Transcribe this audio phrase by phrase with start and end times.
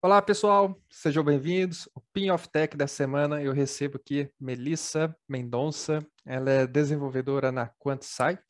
[0.00, 1.88] Olá, pessoal, sejam bem-vindos.
[1.92, 7.66] O Pin of Tech da semana eu recebo aqui Melissa Mendonça, ela é desenvolvedora na
[7.66, 8.40] QuantSight.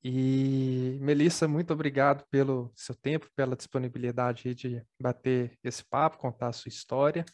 [0.00, 6.52] E Melissa, muito obrigado pelo seu tempo, pela disponibilidade de bater esse papo, contar a
[6.52, 7.24] sua história.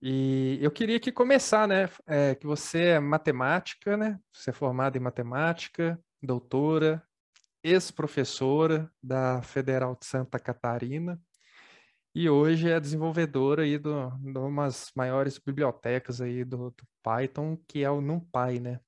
[0.00, 1.90] E eu queria que começar, né?
[2.06, 4.18] É, que você é matemática, né?
[4.32, 7.06] Você é formada em matemática, doutora,
[7.62, 11.20] ex-professora da Federal de Santa Catarina
[12.14, 17.84] e hoje é desenvolvedora aí do, de umas maiores bibliotecas aí do, do, Python, que
[17.84, 18.80] é o NumPy, né?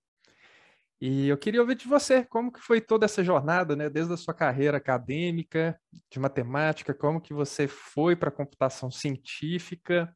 [1.01, 3.91] E eu queria ouvir de você, como que foi toda essa jornada, né?
[3.91, 5.79] Desde a sua carreira acadêmica,
[6.11, 10.15] de matemática, como que você foi para a computação científica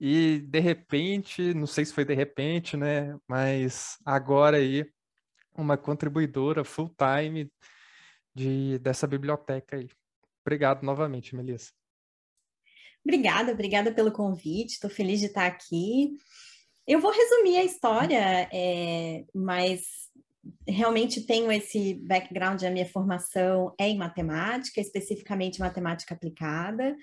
[0.00, 3.16] e, de repente, não sei se foi de repente, né?
[3.28, 4.84] Mas agora aí,
[5.56, 7.52] uma contribuidora full-time
[8.34, 9.88] de, dessa biblioteca aí.
[10.44, 11.72] Obrigado novamente, Melissa.
[13.04, 16.12] Obrigada, obrigada pelo convite, estou feliz de estar aqui.
[16.86, 19.82] Eu vou resumir a história, é, mas
[20.66, 26.96] realmente tenho esse background, a minha formação é em matemática, especificamente matemática aplicada.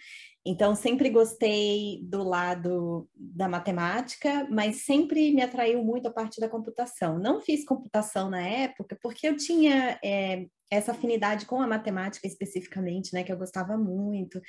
[0.45, 6.48] Então, sempre gostei do lado da matemática, mas sempre me atraiu muito a parte da
[6.48, 7.20] computação.
[7.20, 13.14] Não fiz computação na época, porque eu tinha é, essa afinidade com a matemática especificamente,
[13.14, 14.40] né, que eu gostava muito,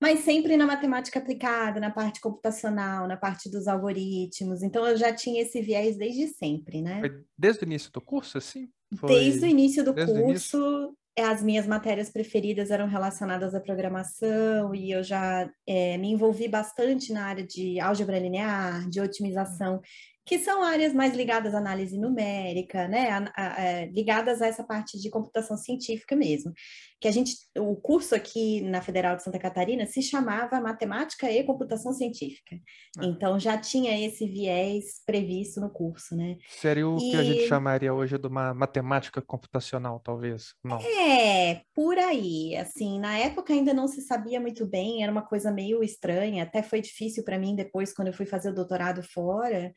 [0.00, 4.62] mas sempre na matemática aplicada, na parte computacional, na parte dos algoritmos.
[4.62, 7.00] Então eu já tinha esse viés desde sempre, né?
[7.00, 8.68] Foi desde o início do curso, assim?
[8.96, 9.08] Foi...
[9.08, 10.96] Desde o início do desde curso?
[11.18, 17.12] As minhas matérias preferidas eram relacionadas à programação e eu já é, me envolvi bastante
[17.12, 19.80] na área de álgebra linear, de otimização
[20.26, 24.46] que são áreas mais ligadas à análise numérica, né, a, a, a, é, ligadas a
[24.46, 26.52] essa parte de computação científica mesmo.
[26.98, 31.44] Que a gente, o curso aqui na Federal de Santa Catarina se chamava Matemática e
[31.44, 32.56] Computação Científica.
[32.98, 33.04] Ah.
[33.04, 36.38] Então já tinha esse viés previsto no curso, né?
[36.48, 37.10] Seria o e...
[37.10, 40.54] que a gente chamaria hoje de uma matemática computacional, talvez?
[40.64, 40.80] Não.
[40.80, 42.56] É, por aí.
[42.56, 46.44] Assim, na época ainda não se sabia muito bem, era uma coisa meio estranha.
[46.44, 49.74] Até foi difícil para mim depois quando eu fui fazer o doutorado fora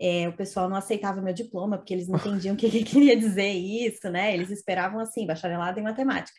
[0.00, 3.16] é, o pessoal não aceitava meu diploma, porque eles não entendiam o que, que, queria
[3.16, 4.32] dizer isso, né?
[4.32, 6.38] Eles esperavam, assim, bacharelado em matemática.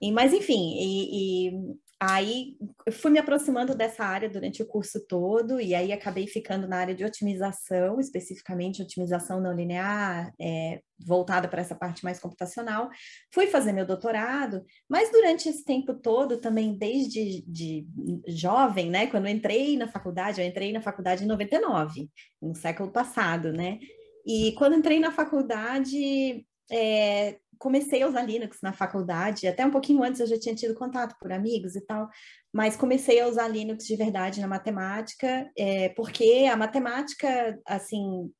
[0.00, 5.06] E, mas, enfim, e, e Aí eu fui me aproximando dessa área durante o curso
[5.06, 11.48] todo, e aí acabei ficando na área de otimização, especificamente otimização não linear, é, voltada
[11.48, 12.90] para essa parte mais computacional.
[13.32, 17.86] Fui fazer meu doutorado, mas durante esse tempo todo, também desde de
[18.28, 19.06] jovem, né?
[19.06, 22.10] Quando entrei na faculdade, eu entrei na faculdade em 99,
[22.42, 23.78] no século passado, né?
[24.26, 30.02] E quando entrei na faculdade, é, comecei a usar Linux na faculdade, até um pouquinho
[30.02, 32.08] antes eu já tinha tido contato por amigos e tal,
[32.52, 38.30] mas comecei a usar Linux de verdade na matemática, é, porque a matemática, assim,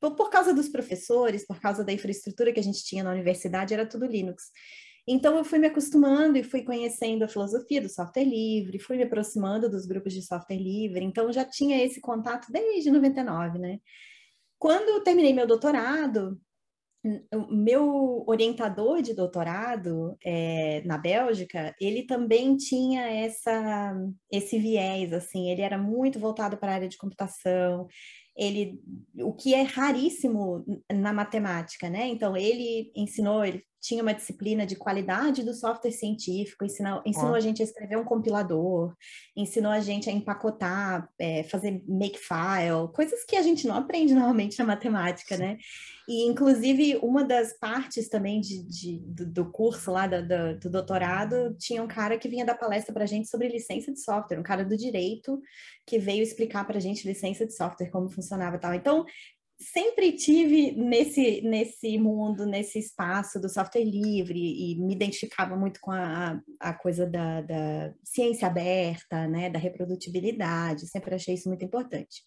[0.00, 3.74] por, por causa dos professores, por causa da infraestrutura que a gente tinha na universidade,
[3.74, 4.44] era tudo Linux.
[5.06, 9.02] Então eu fui me acostumando e fui conhecendo a filosofia do software livre, fui me
[9.02, 13.78] aproximando dos grupos de software livre, então já tinha esse contato desde 99, né?
[14.58, 16.40] Quando eu terminei meu doutorado,
[17.32, 23.94] o meu orientador de doutorado é, na Bélgica, ele também tinha essa,
[24.32, 27.86] esse viés, assim, ele era muito voltado para a área de computação,
[28.36, 28.80] ele,
[29.20, 32.08] o que é raríssimo na matemática, né?
[32.08, 37.40] Então, ele ensinou, ele tinha uma disciplina de qualidade do software científico, ensinou, ensinou a
[37.40, 38.94] gente a escrever um compilador,
[39.36, 44.58] ensinou a gente a empacotar, é, fazer makefile, coisas que a gente não aprende normalmente
[44.58, 45.58] na matemática, né?
[46.08, 50.70] E, inclusive, uma das partes também de, de do, do, curso lá, do, do, do,
[50.70, 54.38] doutorado, tinha um cara que vinha dar palestra para a gente sobre licença de software,
[54.38, 55.40] um cara do direito
[55.86, 58.74] que veio explicar para a gente licença de software, como funcionava e tal.
[58.74, 59.04] Então,
[59.58, 65.90] sempre tive nesse, nesse mundo, nesse espaço do software livre e me identificava muito com
[65.90, 72.22] a, a coisa da, da ciência aberta, né, da reprodutibilidade, sempre achei isso muito importante.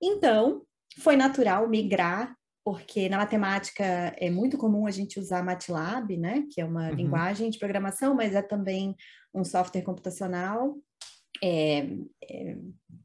[0.00, 0.62] Então,
[0.98, 2.34] foi natural migrar,
[2.64, 3.84] porque na matemática
[4.16, 6.94] é muito comum a gente usar MATLAB, né, que é uma uhum.
[6.94, 8.94] linguagem de programação, mas é também
[9.34, 10.76] um software computacional
[11.42, 11.88] é,
[12.22, 12.56] é,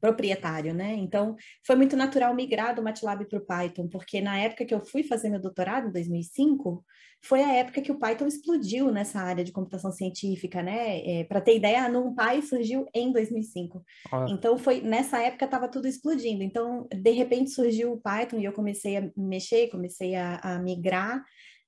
[0.01, 0.93] proprietário, né?
[0.93, 1.35] Então,
[1.65, 5.03] foi muito natural migrar do MATLAB para o Python, porque na época que eu fui
[5.03, 6.83] fazer meu doutorado, em 2005,
[7.23, 10.99] foi a época que o Python explodiu nessa área de computação científica, né?
[10.99, 13.83] É, para ter ideia, a NumPy surgiu em 2005.
[14.11, 14.25] Ah.
[14.29, 16.43] Então, foi nessa época estava tudo explodindo.
[16.43, 21.23] Então, de repente surgiu o Python e eu comecei a mexer, comecei a, a migrar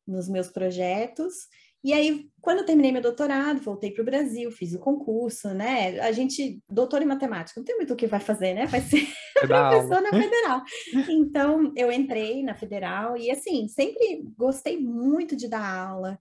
[0.08, 1.34] nos meus projetos.
[1.84, 6.00] E aí, quando eu terminei meu doutorado, voltei para o Brasil, fiz o concurso, né?
[6.00, 8.66] A gente, doutor em matemática, não tem muito o que vai fazer, né?
[8.66, 9.08] Vai ser
[9.40, 10.64] professor na federal.
[11.10, 16.20] Então, eu entrei na federal e, assim, sempre gostei muito de dar aula.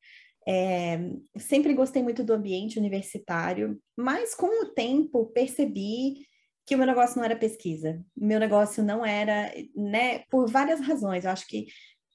[0.48, 0.98] É,
[1.36, 6.26] sempre gostei muito do ambiente universitário, mas com o tempo percebi
[6.64, 8.00] que o meu negócio não era pesquisa.
[8.16, 11.24] Meu negócio não era, né, por várias razões.
[11.24, 11.66] Eu acho que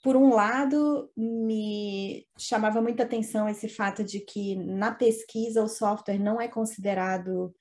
[0.01, 6.19] por um lado, me chamava muita atenção esse fato de que na pesquisa o software
[6.19, 7.53] não é considerado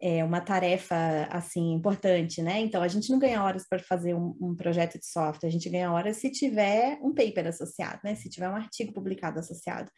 [0.00, 0.96] é, uma tarefa
[1.30, 2.60] assim importante, né?
[2.60, 5.68] Então a gente não ganha horas para fazer um, um, projeto de software, a gente
[5.68, 8.14] ganha horas se tiver um paper associado, né?
[8.14, 9.90] Se tiver um artigo publicado associado.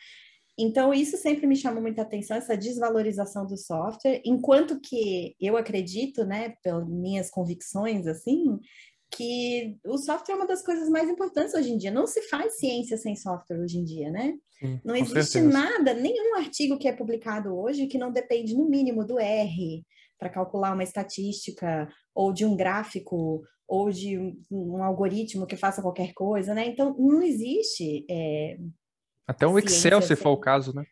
[0.58, 6.24] Então isso sempre me chamou muita atenção essa desvalorização do software, enquanto que eu acredito,
[6.24, 8.60] né, pelas minhas convicções assim,
[9.16, 11.90] que o software é uma das coisas mais importantes hoje em dia.
[11.90, 14.34] Não se faz ciência sem software hoje em dia, né?
[14.58, 15.52] Sim, não existe certeza.
[15.52, 19.84] nada, nenhum artigo que é publicado hoje que não depende, no mínimo, do R
[20.18, 25.82] para calcular uma estatística, ou de um gráfico, ou de um, um, algoritmo que faça
[25.82, 26.66] qualquer coisa, né?
[26.66, 28.06] Então, não existe.
[28.08, 28.56] É,
[29.26, 30.84] Até um Excel, se for o caso, né?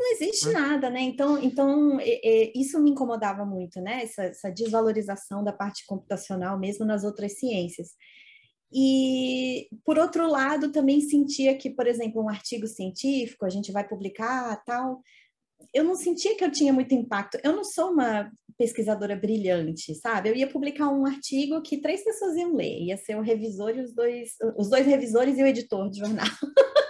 [0.00, 0.52] Não existe hum.
[0.52, 1.02] nada, né?
[1.02, 4.02] Então, então é, é, isso me incomodava muito, né?
[4.02, 7.90] Essa, essa, desvalorização da parte computacional, mesmo nas outras ciências.
[8.72, 13.86] E, por outro lado, também sentia que, por exemplo, um artigo científico, a gente vai
[13.86, 15.02] publicar, tal,
[15.74, 17.38] eu não sentia que eu tinha muito impacto.
[17.44, 20.30] Eu não sou uma pesquisadora brilhante, sabe?
[20.30, 23.80] Eu ia publicar um artigo que três pessoas iam ler, ia ser o revisor e
[23.80, 26.26] os dois, os dois revisores e o editor de jornal.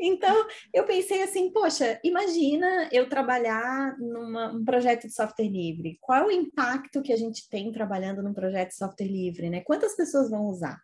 [0.00, 5.98] Então, eu pensei assim, poxa, imagina eu trabalhar num projeto de software livre.
[6.00, 9.60] Qual é o impacto que a gente tem trabalhando num projeto de software livre, né?
[9.62, 10.78] Quantas pessoas vão usar?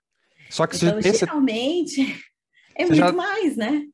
[0.51, 1.19] Só que então, esse...
[1.19, 2.01] geralmente
[2.77, 3.13] é muito já...
[3.13, 3.87] mais, né?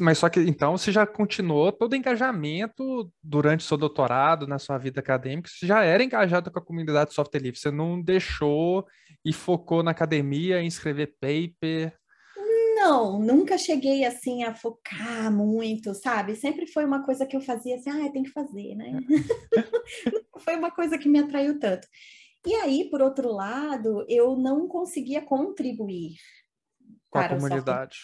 [0.00, 4.58] Mas só que então você já continuou todo o engajamento durante o seu doutorado, na
[4.58, 8.00] sua vida acadêmica, você já era engajado com a comunidade de software livre, você não
[8.02, 8.84] deixou
[9.24, 11.96] e focou na academia em escrever paper,
[12.78, 16.36] não, nunca cheguei assim a focar muito, sabe?
[16.36, 18.92] Sempre foi uma coisa que eu fazia assim, ah, tem que fazer, né?
[20.38, 21.86] foi uma coisa que me atraiu tanto.
[22.46, 26.14] E aí, por outro lado, eu não conseguia contribuir
[27.10, 27.98] com a comunidade.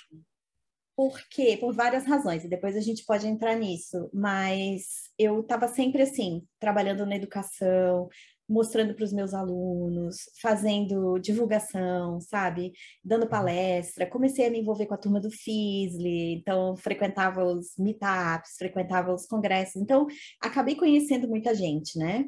[0.96, 1.56] Por quê?
[1.60, 6.46] Por várias razões, e depois a gente pode entrar nisso, mas eu estava sempre assim,
[6.58, 8.08] trabalhando na educação,
[8.48, 12.72] mostrando para os meus alunos, fazendo divulgação, sabe?
[13.02, 13.28] Dando uhum.
[13.28, 14.08] palestra.
[14.08, 19.26] Comecei a me envolver com a turma do FISLE, então frequentava os meetups, frequentava os
[19.26, 19.76] congressos.
[19.76, 20.06] Então,
[20.40, 22.26] acabei conhecendo muita gente, né?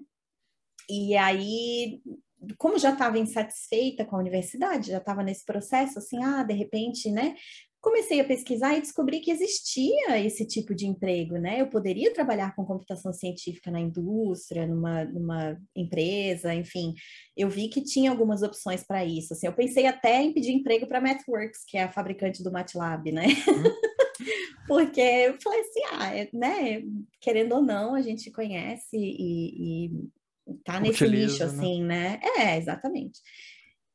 [0.89, 2.01] E aí,
[2.59, 7.11] como já estava insatisfeita com a universidade, já estava nesse processo, assim, ah, de repente,
[7.11, 7.35] né?
[7.81, 11.61] Comecei a pesquisar e descobri que existia esse tipo de emprego, né?
[11.61, 16.95] Eu poderia trabalhar com computação científica na indústria, numa, numa empresa, enfim.
[17.37, 19.33] Eu vi que tinha algumas opções para isso.
[19.33, 22.53] Assim, eu pensei até em pedir emprego para a MathWorks, que é a fabricante do
[22.53, 23.27] MATLAB, né?
[23.27, 23.65] Uhum.
[24.67, 26.83] Porque eu falei assim, ah, é, né?
[27.21, 29.91] Querendo ou não, a gente conhece e, e
[30.65, 31.63] tá nesse Utiliza, nicho, né?
[31.63, 32.21] assim, né?
[32.37, 33.21] É, exatamente.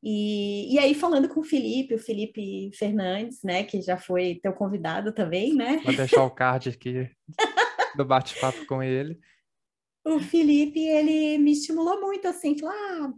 [0.02, 4.52] E, e aí, falando com o Felipe, o Felipe Fernandes, né, que já foi teu
[4.52, 5.80] convidado também, né?
[5.84, 7.08] Vou deixar o card aqui
[7.96, 9.20] do bate-papo com ele.
[10.04, 13.12] O Felipe, ele me estimulou muito, assim, falou, ah,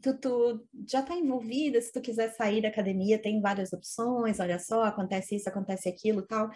[0.00, 4.58] tu, tu já está envolvida, se tu quiser sair da academia, tem várias opções, olha
[4.58, 6.48] só, acontece isso, acontece aquilo tal.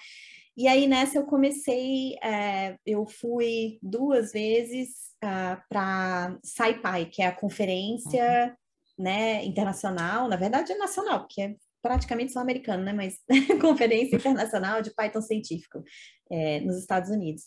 [0.57, 4.89] E aí nessa eu comecei, é, eu fui duas vezes
[5.23, 8.64] uh, ah, para SciPy, que é a conferência uhum
[8.99, 13.19] né, internacional, na verdade é nacional, porque é praticamente só americano, né, mas
[13.61, 15.83] conferência internacional de Python científico
[16.31, 17.45] é, nos Estados Unidos.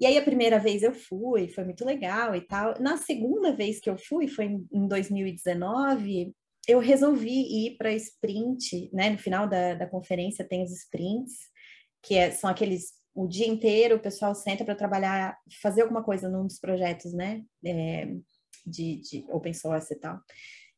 [0.00, 2.74] E aí a primeira vez eu fui, foi muito legal e tal.
[2.80, 6.34] Na segunda vez que eu fui, foi em 2019,
[6.66, 9.10] eu resolvi ir para sprint, né?
[9.10, 11.34] No final da, da conferência tem os sprints,
[12.02, 16.28] que é, são aqueles o dia inteiro o pessoal senta para trabalhar, fazer alguma coisa
[16.28, 17.42] num dos projetos, né?
[17.64, 18.08] É,
[18.66, 20.18] de, de open source e tal.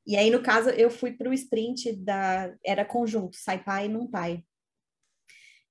[0.07, 2.55] E aí, no caso, eu fui para o sprint da.
[2.65, 4.47] Era conjunto, SciPy e NumPy.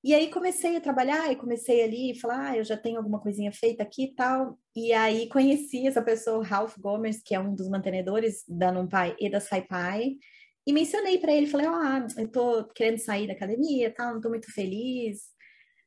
[0.04, 3.20] E aí comecei a trabalhar e comecei ali a falar, ah, eu já tenho alguma
[3.20, 4.60] coisinha feita aqui e tal.
[4.76, 9.32] E aí conheci essa pessoa, Ralph Gomes, que é um dos mantenedores da NumPy e
[9.32, 10.20] da SciPy,
[10.68, 14.30] e mencionei para ele, falei, ah, eu tô querendo sair da academia, tal, não tô
[14.30, 15.24] muito feliz.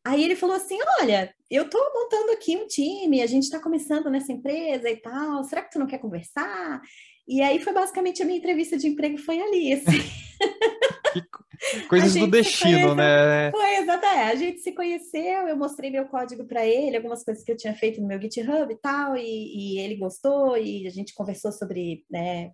[0.05, 4.09] Aí ele falou assim, olha, eu tô montando aqui um time, a gente está começando
[4.09, 6.81] nessa empresa e tal, será que tu não quer conversar?
[7.29, 10.03] E aí foi basicamente a minha entrevista de emprego foi ali, assim.
[11.89, 13.51] coisas do destino, né?
[13.51, 14.31] Foi, exatamente.
[14.31, 17.75] A gente se conheceu, eu mostrei meu código para ele, algumas coisas que eu tinha
[17.75, 22.05] feito no meu GitHub e tal, e, e ele gostou, e a gente conversou sobre
[22.11, 22.51] né,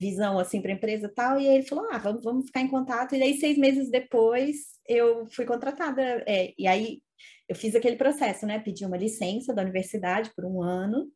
[0.00, 2.68] visão assim para a empresa e tal, e ele falou: ah, vamos, vamos ficar em
[2.68, 3.14] contato.
[3.14, 4.56] E aí, seis meses depois,
[4.86, 6.02] eu fui contratada.
[6.26, 7.00] É, e aí
[7.48, 8.58] eu fiz aquele processo, né?
[8.58, 11.06] Pedi uma licença da universidade por um ano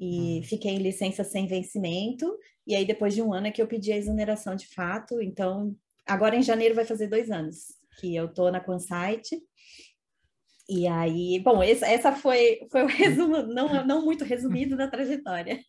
[0.00, 0.42] e hum.
[0.42, 2.34] fiquei em licença sem vencimento.
[2.66, 5.20] E aí, depois de um ano, é que eu pedi a exoneração de fato.
[5.20, 5.76] Então,
[6.06, 9.38] agora em janeiro vai fazer dois anos que eu tô na Consite.
[10.66, 15.60] E aí, bom, esse, essa foi, foi o resumo, não, não muito resumido da trajetória.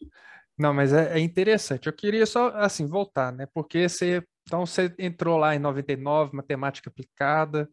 [0.58, 1.88] Não, mas é, é, interessante.
[1.88, 3.48] Eu queria só, assim, voltar, né?
[3.54, 7.70] Porque você, então, você entrou lá em 99, matemática aplicada,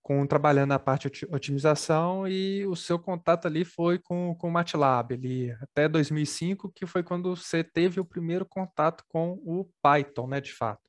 [0.00, 4.50] com trabalhando na parte de otimização e o seu contato ali foi com, com o
[4.50, 10.26] MATLAB, ali, até 2005, que foi quando você teve o primeiro contato com o Python,
[10.26, 10.80] né, de fato.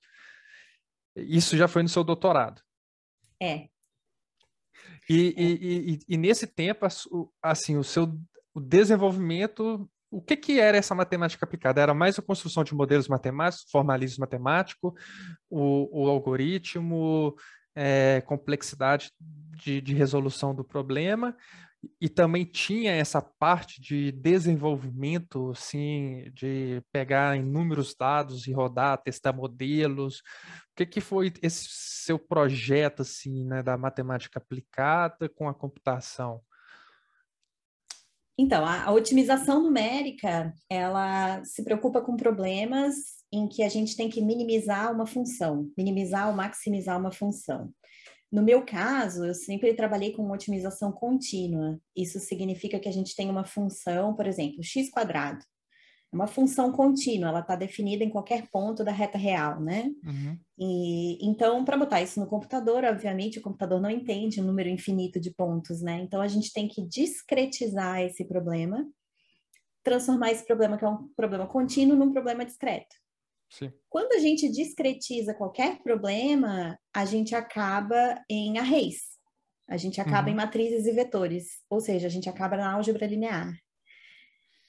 [1.17, 2.61] Isso já foi no seu doutorado.
[3.37, 3.67] É.
[5.09, 5.41] E, é.
[5.41, 6.87] e, e, e nesse tempo,
[7.43, 8.17] assim, o seu
[8.53, 9.85] o desenvolvimento
[10.15, 11.81] o que, que era essa matemática aplicada?
[11.81, 14.95] Era mais a construção de modelos matemáticos, formalismo matemático,
[15.49, 17.35] o, o algoritmo,
[17.75, 21.35] é, complexidade de, de, resolução do problema,
[21.99, 29.33] e também tinha essa parte de desenvolvimento, assim, de pegar inúmeros dados e rodar, testar
[29.33, 30.19] modelos.
[30.19, 36.41] O que, que foi esse seu projeto, assim, né, da matemática aplicada com a computação?
[38.37, 42.95] Então, a, a, otimização numérica, ela se preocupa com problemas
[43.31, 47.71] em que a gente tem que minimizar uma função, minimizar ou maximizar uma função.
[48.31, 51.79] No meu caso, eu sempre trabalhei com otimização contínua.
[51.95, 55.39] Isso significa que a gente tem uma função, por exemplo, x quadrado
[56.15, 59.91] uma função contínua, ela está definida em qualquer ponto da reta real, né?
[60.03, 60.39] Uhum.
[60.57, 65.19] E, então, para botar isso no computador, obviamente, o computador não entende um número infinito
[65.19, 65.99] de pontos, né?
[66.01, 68.87] Então, a gente tem que discretizar esse problema,
[69.83, 72.95] transformar esse problema, que é um problema contínuo, num problema discreto.
[73.49, 73.71] Sim.
[73.89, 79.15] Quando a gente discretiza qualquer problema, a gente acaba em arrays.
[79.67, 80.33] A gente acaba uhum.
[80.33, 83.51] em matrizes e vetores, ou seja, a gente acaba na álgebra linear.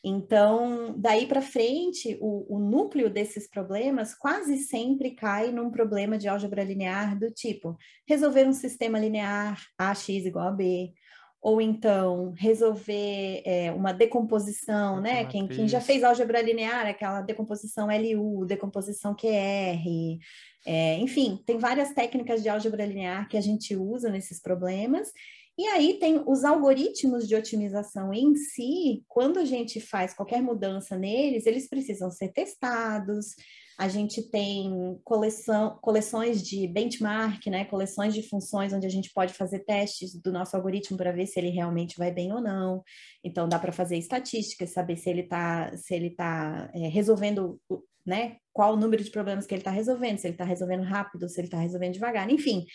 [0.04, 6.28] Então, daí para frente, o, o, núcleo desses problemas quase sempre cai num problema de
[6.28, 7.76] álgebra linear do tipo
[8.08, 10.92] resolver um sistema linear AX igual a B,
[11.40, 15.24] ou então resolver é, uma decomposição, né?
[15.26, 20.18] Quem, quem, já fez álgebra linear, aquela decomposição LU, decomposição QR,
[20.66, 25.12] é, enfim, tem várias técnicas de álgebra linear que a gente usa nesses problemas,
[25.58, 30.98] e aí tem os algoritmos de otimização em si, quando a gente faz qualquer mudança
[30.98, 33.34] neles, eles precisam ser testados.
[33.78, 37.64] A gente tem coleção, coleções de benchmark, né?
[37.64, 41.38] coleções de funções onde a gente pode fazer testes do nosso algoritmo para ver se
[41.38, 42.82] ele realmente vai bem ou não.
[43.24, 47.58] Então dá para fazer estatísticas, saber se ele está se ele tá, é, resolvendo
[48.04, 48.36] né?
[48.52, 51.40] Qual o número de problemas que ele está resolvendo, se ele está resolvendo rápido, se
[51.40, 52.66] ele está resolvendo devagar, enfim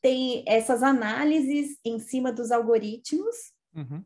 [0.00, 3.36] tem essas análises em cima dos algoritmos
[3.74, 4.04] uhum.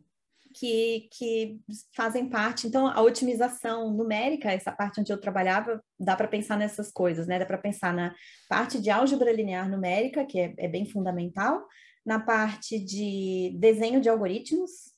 [0.52, 1.60] que, que
[1.94, 2.66] fazem parte.
[2.66, 7.38] Então, a otimização numérica, essa parte onde eu trabalhava, dá para pensar nessas coisas, né?
[7.38, 8.14] Dá para pensar na
[8.48, 11.66] parte de álgebra linear numérica, que é, é bem fundamental,
[12.04, 14.93] na parte de desenho de algoritmos,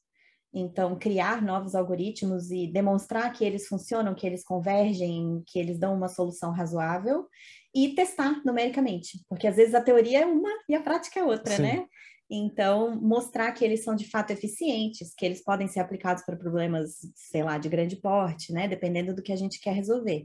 [0.59, 5.95] então, criar novos algoritmos e demonstrar que eles funcionam, que eles convergem, que eles dão
[5.95, 7.27] uma solução razoável
[7.75, 11.57] e testar numericamente, porque às vezes a teoria é uma e a prática é outra,
[11.57, 11.63] Sim.
[11.63, 11.87] né?
[12.31, 17.01] Então, mostrar que eles são de fato eficientes, que eles podem ser aplicados para problemas,
[17.15, 18.67] sei lá, de grande porte, né?
[18.67, 20.25] Dependendo do que a gente quer resolver.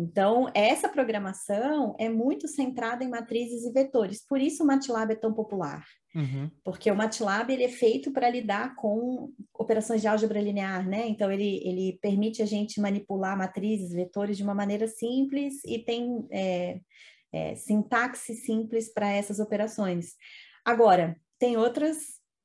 [0.00, 5.14] Então, essa programação é muito centrada em matrizes e vetores, por isso o MATLAB é
[5.14, 5.84] tão popular.
[6.14, 6.50] Uhum.
[6.64, 11.06] Porque o MATLAB ele é feito para lidar com operações de álgebra linear, né?
[11.06, 16.26] Então, ele, ele permite a gente manipular matrizes, vetores de uma maneira simples e tem
[16.32, 16.80] é,
[17.30, 20.14] é, sintaxe simples para essas operações.
[20.64, 21.98] Agora, tem outras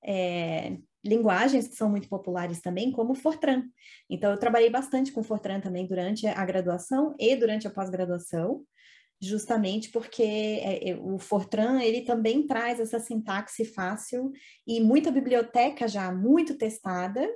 [0.03, 3.63] é, linguagens que são muito populares também, como Fortran.
[4.09, 8.65] Então, eu trabalhei bastante com Fortran também durante a graduação e durante a pós-graduação,
[9.21, 14.31] justamente porque é, é, o Fortran ele também traz essa sintaxe fácil
[14.67, 17.27] e muita biblioteca já muito testada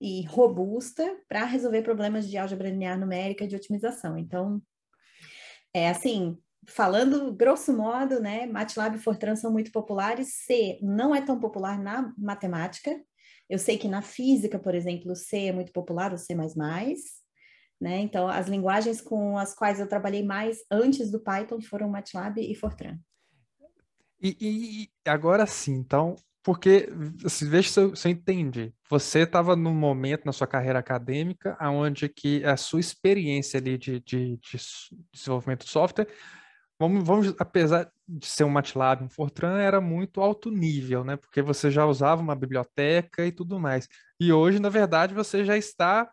[0.00, 4.16] e robusta para resolver problemas de álgebra linear numérica e de otimização.
[4.16, 4.62] Então,
[5.74, 11.20] é assim, falando grosso modo, né, MATLAB e Fortran são muito populares, C não é
[11.20, 13.00] tão popular na matemática,
[13.48, 16.34] eu sei que na física, por exemplo, o C é muito popular, o C++,
[17.80, 17.98] né?
[18.00, 22.54] Então, as linguagens com as quais eu trabalhei mais antes do Python foram MATLAB e
[22.54, 22.98] Fortran.
[24.20, 26.88] E, e agora sim, então, porque,
[27.24, 28.72] assim, veja se eu, se eu entendi.
[28.88, 34.00] Você estava num momento na sua carreira acadêmica onde que a sua experiência ali de,
[34.00, 34.58] de, de
[35.12, 36.08] desenvolvimento de software,
[36.78, 41.16] vamos, vamos, apesar de ser um MATLAB, um Fortran, era muito alto nível, né?
[41.16, 43.88] Porque você já usava uma biblioteca e tudo mais.
[44.20, 46.10] E hoje, na verdade, você já está,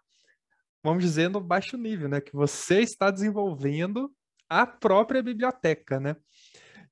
[0.84, 2.20] vamos dizer, no baixo nível, né?
[2.20, 4.12] Que você está desenvolvendo
[4.50, 6.16] a própria biblioteca, né?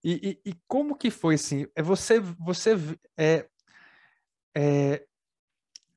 [0.04, 1.66] E, e, e, como que foi assim?
[1.76, 2.76] É você, você
[3.18, 3.48] é,
[4.56, 5.06] é,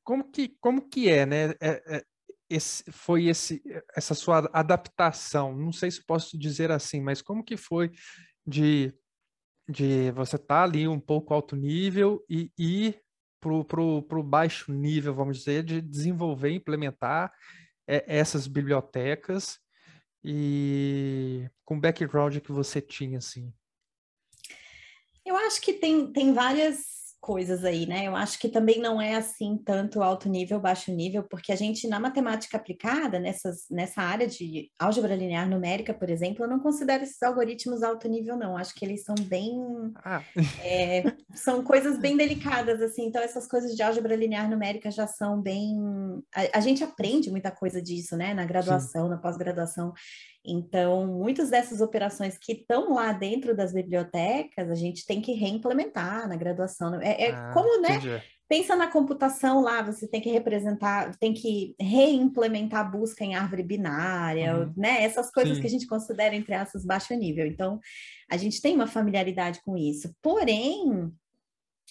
[0.04, 1.50] como que como que é, né?
[1.60, 2.04] É, é,
[2.48, 3.62] esse, foi esse
[3.94, 5.56] essa sua adaptação?
[5.56, 7.90] Não sei se posso dizer assim, mas como que foi
[8.46, 8.94] de
[9.68, 13.00] de você estar tá ali um pouco alto nível e ir
[13.40, 17.32] para pro baixo nível, vamos dizer, de desenvolver, implementar
[17.86, 19.58] é, essas bibliotecas
[20.24, 23.52] e com o background que você tinha, assim?
[25.24, 28.06] Eu acho que tem, tem várias coisas aí, né?
[28.06, 31.88] Eu acho que também não é assim tanto alto nível, baixo nível, porque a gente,
[31.88, 37.02] na matemática aplicada, nessas, nessa área de álgebra linear numérica, por exemplo, eu não considero
[37.02, 38.56] esses algoritmos alto nível, não.
[38.56, 39.52] Acho que eles são bem.
[40.04, 40.22] Ah.
[40.62, 41.02] É,
[41.34, 43.06] são coisas bem delicadas, assim.
[43.06, 45.76] Então, essas coisas de álgebra linear numérica já são bem.
[46.32, 48.34] A, a gente aprende muita coisa disso, né?
[48.34, 49.10] Na graduação, Sim.
[49.10, 49.92] na pós-graduação.
[50.46, 56.28] Então, muitas dessas operações que estão lá dentro das bibliotecas, a gente tem que reimplementar
[56.28, 57.00] na graduação.
[57.02, 57.96] É, é ah, como, né?
[57.96, 58.22] Entendi.
[58.48, 63.64] Pensa na computação lá, você tem que representar, tem que reimplementar a busca em árvore
[63.64, 64.72] binária, uhum.
[64.76, 65.02] né?
[65.02, 65.60] Essas coisas Sim.
[65.60, 67.44] que a gente considera, entre aspas, baixo nível.
[67.44, 67.80] Então,
[68.30, 70.14] a gente tem uma familiaridade com isso.
[70.22, 71.12] Porém,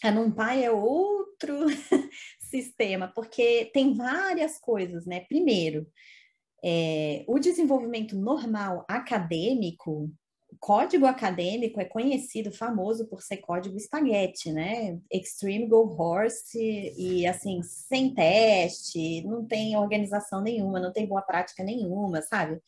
[0.01, 1.67] a NumPy é outro
[2.39, 5.22] sistema, porque tem várias coisas, né?
[5.27, 5.86] Primeiro,
[6.63, 10.10] é, o desenvolvimento normal acadêmico,
[10.65, 14.98] código acadêmico é conhecido, famoso por ser código espaguete, né?
[15.12, 16.57] Extreme Go Horse
[16.98, 22.60] e assim, sem teste, não tem organização nenhuma, não tem boa prática nenhuma, sabe?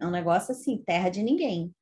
[0.00, 1.72] É um negócio assim, terra de ninguém.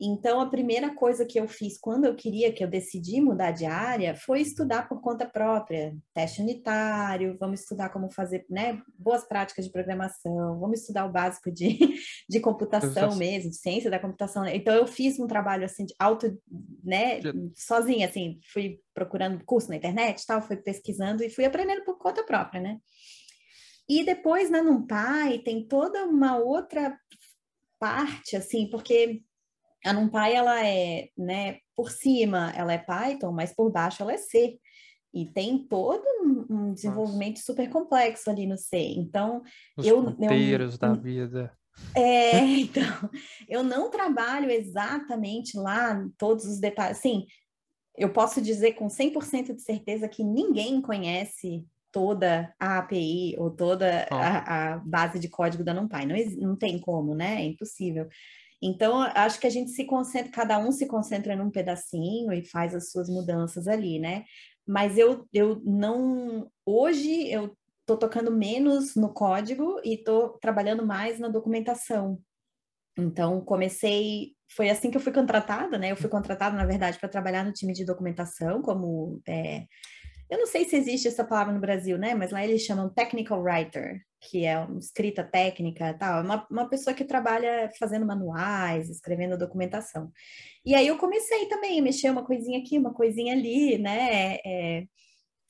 [0.00, 3.66] Então, a primeira coisa que eu fiz quando eu queria, que eu decidi mudar de
[3.66, 9.64] área, foi estudar por conta própria, teste unitário, vamos estudar como fazer né, boas práticas
[9.64, 11.76] de programação, vamos estudar o básico de,
[12.30, 14.46] de computação mesmo, de ciência da computação.
[14.46, 16.38] Então, eu fiz um trabalho assim de auto,
[16.84, 17.20] né,
[17.56, 22.22] sozinha, assim, fui procurando curso na internet, tal, fui pesquisando e fui aprendendo por conta
[22.22, 22.78] própria, né?
[23.88, 26.96] E depois na NumPy tem toda uma outra
[27.80, 29.22] parte, assim, porque
[29.84, 34.18] a NumPy, ela é, né, por cima ela é Python, mas por baixo ela é
[34.18, 34.58] C.
[35.14, 36.04] E tem todo
[36.50, 37.46] um, desenvolvimento Nossa.
[37.46, 38.76] super complexo ali no C.
[38.76, 39.42] Então,
[39.76, 40.04] Os eu...
[40.04, 41.52] Eu, da vida.
[41.94, 43.10] É, então,
[43.48, 46.98] eu não trabalho exatamente lá todos os detalhes.
[46.98, 47.24] Sim,
[47.96, 54.06] eu posso dizer com 100% de certeza que ninguém conhece toda a API ou toda
[54.10, 56.06] a, a, base de código da NumPy.
[56.06, 57.42] Não, não tem como, né?
[57.42, 58.08] É impossível.
[58.60, 62.74] Então, acho que a gente se concentra, cada um se concentra num pedacinho e faz
[62.74, 64.24] as suas mudanças ali, né?
[64.66, 66.50] Mas eu, eu não.
[66.66, 72.20] Hoje eu estou tocando menos no código e estou trabalhando mais na documentação.
[72.98, 74.32] Então, comecei.
[74.50, 75.92] Foi assim que eu fui contratada, né?
[75.92, 79.20] Eu fui contratada, na verdade, para trabalhar no time de documentação, como.
[79.26, 79.64] É,
[80.30, 82.14] eu não sei se existe essa palavra no Brasil, né?
[82.14, 86.94] Mas lá eles chamam technical writer, que é uma escrita técnica tal, uma, uma pessoa
[86.94, 90.10] que trabalha fazendo manuais, escrevendo documentação.
[90.64, 94.38] E aí eu comecei também a mexer uma coisinha aqui, uma coisinha ali, né?
[94.44, 94.84] É,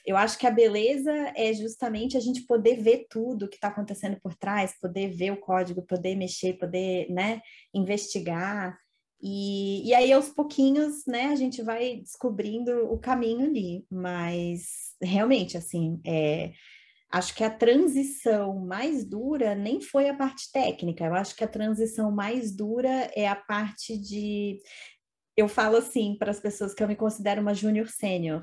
[0.09, 4.19] eu acho que a beleza é justamente a gente poder ver tudo que está acontecendo
[4.23, 7.43] por trás, poder ver o código, poder mexer, poder, né,
[7.75, 8.79] investigar.
[9.21, 13.85] E, e aí, aos pouquinhos, né, a gente vai descobrindo o caminho ali.
[13.91, 16.53] Mas, realmente, assim, é,
[17.11, 21.49] Acho que a transição mais dura nem foi a parte técnica, eu acho que a
[21.49, 24.61] transição mais dura é a parte de.
[25.37, 28.43] Eu falo assim para as pessoas que eu me considero uma júnior sênior,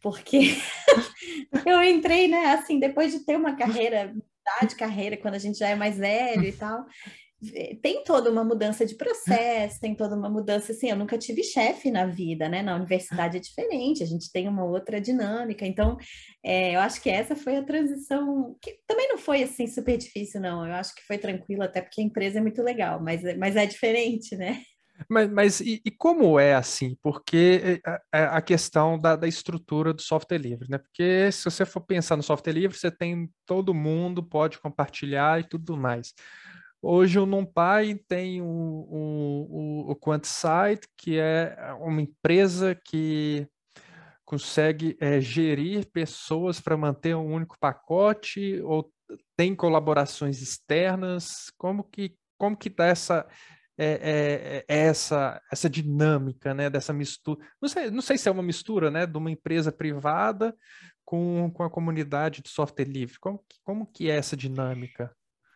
[0.00, 0.38] porque
[1.66, 4.14] eu entrei, né, assim, depois de ter uma carreira,
[4.66, 6.86] de carreira, quando a gente já é mais velho e tal,
[7.82, 11.90] tem toda uma mudança de processo, tem toda uma mudança, assim, eu nunca tive chefe
[11.90, 12.62] na vida, né?
[12.62, 15.96] Na universidade é diferente, a gente tem uma outra dinâmica, então
[16.42, 20.40] é, eu acho que essa foi a transição, que também não foi, assim, super difícil,
[20.40, 23.56] não, eu acho que foi tranquilo, até porque a empresa é muito legal, mas, mas
[23.56, 24.60] é diferente, né?
[25.08, 26.96] Mas, mas e, e, como é assim?
[27.02, 30.78] Porque a, é, é, a questão da, da, estrutura do software livre, né?
[30.78, 35.48] Porque se você for pensar no software livre, você tem todo mundo pode compartilhar e
[35.48, 36.14] tudo mais
[36.86, 43.48] Hoje o NumPy tem o, o, o QuantSight, que é uma empresa que
[44.22, 48.92] consegue é, gerir pessoas para manter um único pacote ou
[49.34, 51.50] tem colaborações externas?
[51.56, 53.26] Como que como que está essa
[53.78, 56.68] é, é, essa essa dinâmica, né?
[56.68, 57.40] Dessa mistura?
[57.62, 59.06] Não sei, não sei se é uma mistura, né?
[59.06, 60.54] De uma empresa privada
[61.02, 63.18] com, com a comunidade de software livre.
[63.18, 65.10] Como, como que é essa dinâmica?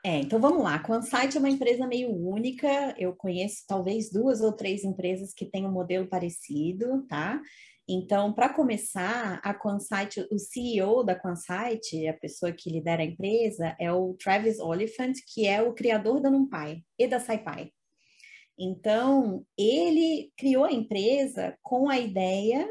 [0.09, 0.77] É, então vamos lá.
[0.77, 2.95] A Quansight é uma empresa meio única.
[2.97, 7.39] Eu conheço talvez duas ou três empresas que têm um modelo parecido, tá?
[7.87, 13.77] Então, para começar, a Quansight, o CEO da Quansight, a pessoa que lidera a empresa,
[13.79, 17.71] é o Travis Oliphant, que é o criador da NumPy e da SciPy.
[18.59, 22.67] Então, ele criou a empresa com a ideia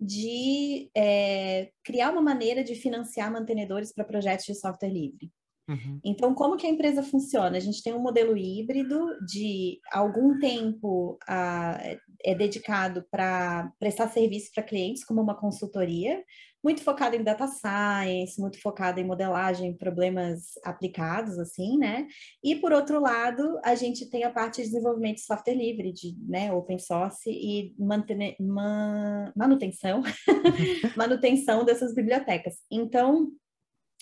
[0.00, 5.30] de é, criar uma maneira de financiar mantenedores para projetos de software livre.
[5.70, 6.00] Uhum.
[6.04, 7.56] Então, como que a empresa funciona?
[7.56, 11.80] A gente tem um modelo híbrido de algum tempo a,
[12.24, 16.22] é dedicado para prestar serviço para clientes, como uma consultoria,
[16.62, 22.06] muito focado em data science, muito focado em modelagem, problemas aplicados, assim, né?
[22.44, 26.14] E por outro lado, a gente tem a parte de desenvolvimento de software livre, de
[26.28, 30.02] né, open source e mantene, man, manutenção,
[30.96, 32.56] manutenção dessas bibliotecas.
[32.70, 33.30] Então,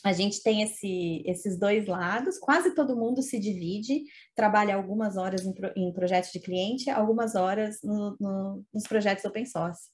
[0.05, 5.45] a gente tem esse, esses dois lados, quase todo mundo se divide, trabalha algumas horas
[5.45, 9.89] em, em projetos de cliente, algumas horas no, no, nos projetos open source.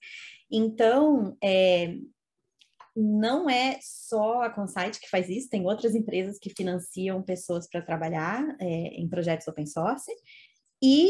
[0.50, 1.96] Então, é,
[2.94, 7.82] não é só a Consight que faz isso, tem outras empresas que financiam pessoas para
[7.82, 10.12] trabalhar é, em projetos open source,
[10.82, 11.08] e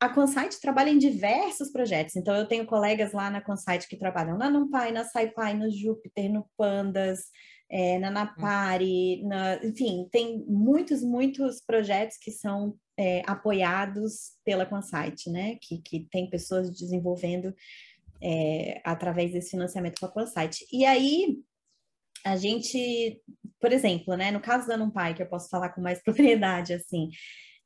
[0.00, 2.16] a Consight trabalha em diversos projetos.
[2.16, 6.28] Então, eu tenho colegas lá na Consight que trabalham na NumPy, na SciPy, no Jupyter,
[6.28, 7.26] no Pandas,
[7.72, 15.30] é, na Napari, na, enfim, tem muitos, muitos projetos que são é, apoiados pela Quansight,
[15.30, 15.56] né?
[15.58, 17.54] Que, que tem pessoas desenvolvendo
[18.22, 20.66] é, através desse financiamento com a Quansight.
[20.70, 21.38] E aí,
[22.26, 23.18] a gente,
[23.58, 27.08] por exemplo, né, no caso da NumPy, que eu posso falar com mais propriedade, assim,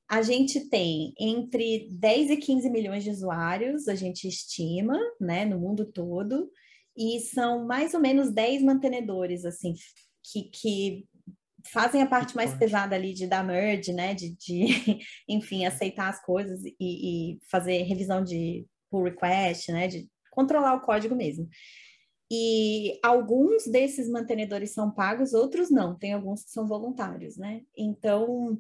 [0.09, 5.59] a gente tem entre 10 e 15 milhões de usuários, a gente estima, né, no
[5.59, 6.49] mundo todo,
[6.97, 9.75] e são mais ou menos 10 mantenedores, assim,
[10.23, 11.09] que, que
[11.71, 14.67] fazem a parte mais pesada ali de dar merge, né, de, de
[15.29, 20.81] enfim, aceitar as coisas e, e, fazer revisão de pull request, né, de controlar o
[20.81, 21.49] código mesmo.
[22.31, 27.63] E alguns desses mantenedores são pagos, outros não, tem alguns que são voluntários, né?
[27.77, 28.59] Então,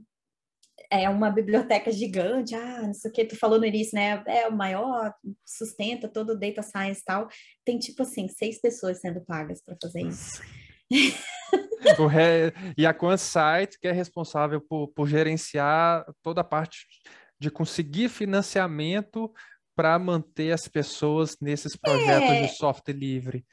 [0.91, 4.23] é uma biblioteca gigante, ah, não sei o que, tu falou no início, né?
[4.27, 5.13] É o maior,
[5.45, 7.29] sustenta todo o data science e tal.
[7.65, 10.43] Tem tipo assim, seis pessoas sendo pagas para fazer isso.
[12.77, 16.87] E a QuantSight, que é responsável por, por gerenciar toda a parte
[17.39, 19.33] de conseguir financiamento
[19.75, 22.43] para manter as pessoas nesses projetos é.
[22.43, 23.45] de software livre.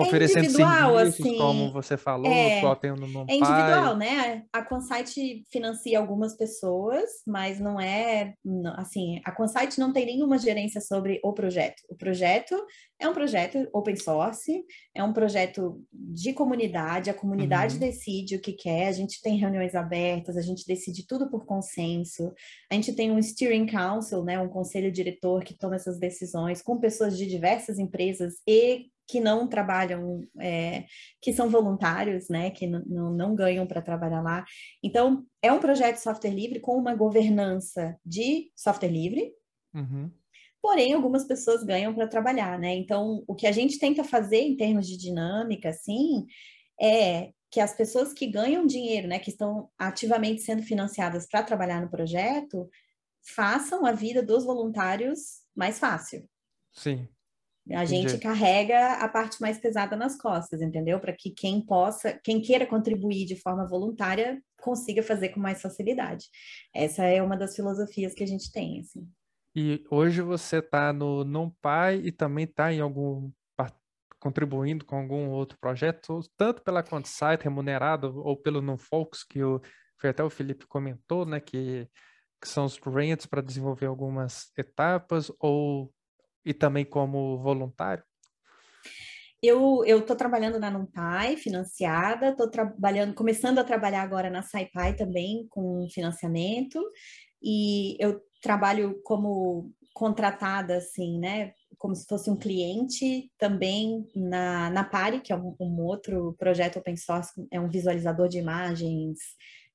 [0.00, 4.44] É oferecendo é serviços, assim, como você falou, é, qual tem no É individual, né?
[4.52, 8.34] A Consight financia algumas pessoas, mas não é
[8.76, 11.82] assim, a Consight não tem nenhuma gerência sobre o projeto.
[11.88, 12.54] O projeto
[13.00, 17.80] é um projeto open source, é um projeto de comunidade, a comunidade uhum.
[17.80, 22.32] decide o que quer, a gente tem reuniões abertas, a gente decide tudo por consenso,
[22.70, 26.78] a gente tem um steering council, né, um conselho diretor que toma essas decisões com
[26.78, 30.84] pessoas de diversas empresas e que não trabalham, é,
[31.20, 34.44] que são voluntários, né, que não ganham para trabalhar lá.
[34.84, 39.32] Então, é um projeto de software livre com uma governança de software livre,
[39.74, 40.08] uhum.
[40.62, 42.72] porém, algumas pessoas ganham para trabalhar, né?
[42.76, 46.24] Então, o que a gente tenta fazer em termos de dinâmica, assim,
[46.80, 51.80] é que as pessoas que ganham dinheiro, né, que estão ativamente sendo financiadas para trabalhar
[51.80, 52.70] no projeto,
[53.34, 56.28] façam a vida dos voluntários mais fácil.
[56.72, 57.08] Sim.
[57.72, 58.22] A gente Entendi.
[58.22, 60.98] carrega a parte mais pesada nas costas, entendeu?
[60.98, 66.26] Para que quem possa, quem queira contribuir de forma voluntária, consiga fazer com mais facilidade.
[66.74, 69.08] Essa é uma das filosofias que a gente tem, assim.
[69.54, 73.30] E hoje você está no NumPy e também está em algum
[74.20, 79.60] contribuindo com algum outro projeto, tanto pela QuantSite remunerado ou pelo NumFolks, que o,
[79.98, 81.88] foi até o Felipe comentou, né, que,
[82.40, 85.90] que são os grants para desenvolver algumas etapas, ou
[86.44, 88.04] e também como voluntário?
[89.42, 95.46] Eu estou trabalhando na NumPy, financiada, estou trabalhando, começando a trabalhar agora na SciPy também
[95.48, 96.78] com financiamento,
[97.42, 104.84] e eu trabalho como contratada, assim, né, como se fosse um cliente também na, na
[104.84, 109.18] Pari, que é um, um outro projeto open source, é um visualizador de imagens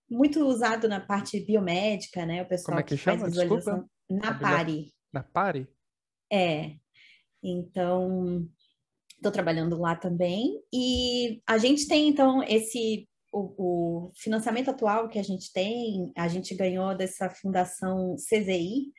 [0.09, 2.43] muito usado na parte biomédica, né?
[2.43, 3.29] O pessoal Como é que, que chama?
[3.29, 3.83] Desculpa.
[4.07, 4.93] Na Pari.
[5.11, 5.67] Na Pari?
[6.35, 6.75] É.
[7.41, 8.47] Então,
[9.15, 10.61] estou trabalhando lá também.
[10.73, 16.27] E a gente tem, então, esse o, o, financiamento atual que a gente tem, a
[16.27, 18.91] gente ganhou dessa fundação CZI,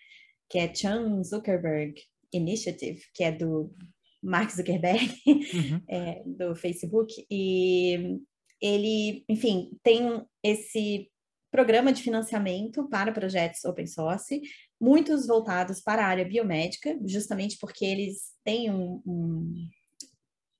[0.49, 1.94] que é Chan Zuckerberg
[2.33, 3.75] Initiative, que é do
[4.22, 5.81] Mark Zuckerberg, uhum.
[5.88, 8.18] é, do Facebook, e
[8.61, 11.11] ele, enfim, tem esse
[11.51, 14.40] programa de financiamento para projetos open source,
[14.81, 19.69] muitos voltados para a área biomédica, justamente porque eles têm um, um,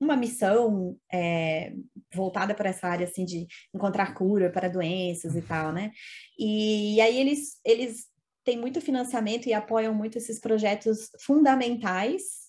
[0.01, 1.73] uma missão é,
[2.15, 5.91] voltada para essa área assim de encontrar cura para doenças e tal, né?
[6.39, 8.07] E, e aí eles eles
[8.45, 12.46] têm muito financiamento e apoiam muito esses projetos fundamentais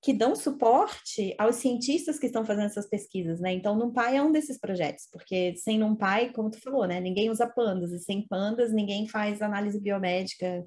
[0.00, 3.52] que dão suporte aos cientistas que estão fazendo essas pesquisas, né?
[3.52, 7.00] Então, NumPy é um desses projetos, porque sem NumPy, como tu falou, né?
[7.00, 10.64] Ninguém usa pandas, e sem pandas ninguém faz análise biomédica,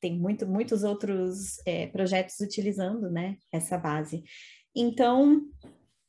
[0.00, 4.22] tem muito, muitos outros é, projetos utilizando, né, essa base.
[4.74, 5.42] Então,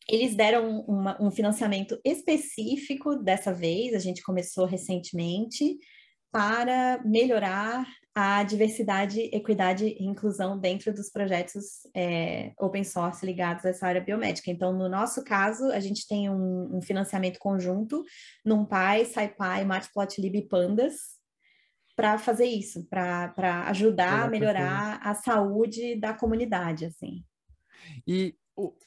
[0.07, 5.77] eles deram uma, um financiamento específico dessa vez, a gente começou recentemente,
[6.31, 13.69] para melhorar a diversidade, equidade e inclusão dentro dos projetos é, open source ligados a
[13.69, 14.51] essa área biomédica.
[14.51, 18.03] Então, no nosso caso, a gente tem um, um financiamento conjunto,
[18.45, 21.21] NumPy, SciPy, Matplotlib e Pandas,
[21.95, 27.23] para fazer isso, para ajudar a melhorar a saúde da comunidade, assim.
[28.05, 28.35] E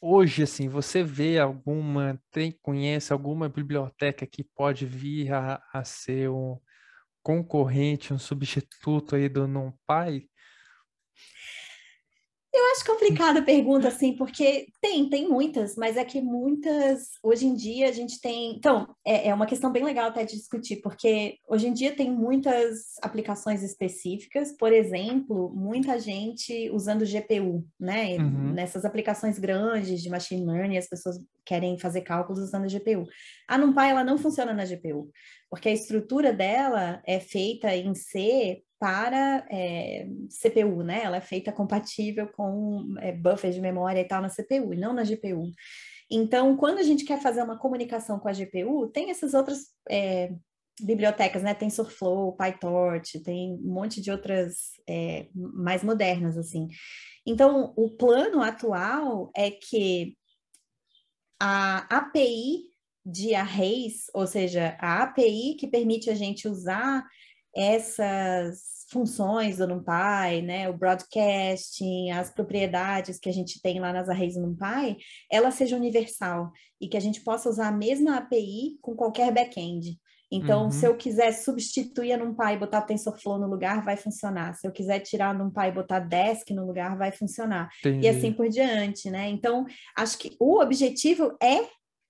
[0.01, 6.29] hoje, assim, você vê alguma, tem, conhece alguma biblioteca que pode vir a, a ser
[6.31, 6.59] um
[7.25, 10.31] concorrente, um substituto aí do NumPy?
[12.65, 17.45] Eu acho complicada a pergunta, assim, porque tem, tem muitas, mas é que muitas, hoje
[17.45, 18.57] em dia a gente tem.
[18.57, 22.11] Então, é, é, uma questão bem legal até de discutir, porque hoje em dia tem
[22.11, 28.17] muitas aplicações específicas, por exemplo, muita gente usando GPU, né?
[28.17, 28.55] Uhum.
[28.55, 33.07] Nessas aplicações grandes de machine learning, as pessoas querem fazer cálculos usando a GPU.
[33.47, 35.11] A NumPy, ela não funciona na GPU,
[35.51, 41.03] porque a estrutura dela é feita em C para é, CPU, né?
[41.05, 44.93] Ela é feita compatível com é, buffer de memória e tal na CPU, e não
[44.93, 45.51] na GPU.
[46.11, 50.33] Então, quando a gente quer fazer uma comunicação com a GPU, tem essas outras é,
[50.81, 51.55] bibliotecas, né?
[51.55, 56.69] TensorFlow, PyTorch, tem um monte de outras é, mais modernas, assim.
[57.27, 60.17] Então, o plano atual é que
[61.41, 67.05] a API de arrays, ou seja, a API que permite a gente usar
[67.57, 74.09] essas funções do NumPy, né, o broadcasting, as propriedades que a gente tem lá nas
[74.09, 74.99] arrays do NumPy,
[75.31, 79.99] ela seja universal e que a gente possa usar a mesma API com qualquer back-end.
[80.31, 80.71] Então, uhum.
[80.71, 84.55] se eu quiser substituir a NumPy e botar TensorFlow no lugar, vai funcionar.
[84.55, 87.71] Se eu quiser tirar a NumPy e botar Desk no lugar, vai funcionar.
[87.81, 88.07] Entendi.
[88.07, 89.29] E assim por diante, né?
[89.29, 89.65] Então,
[89.97, 91.61] acho que o objetivo é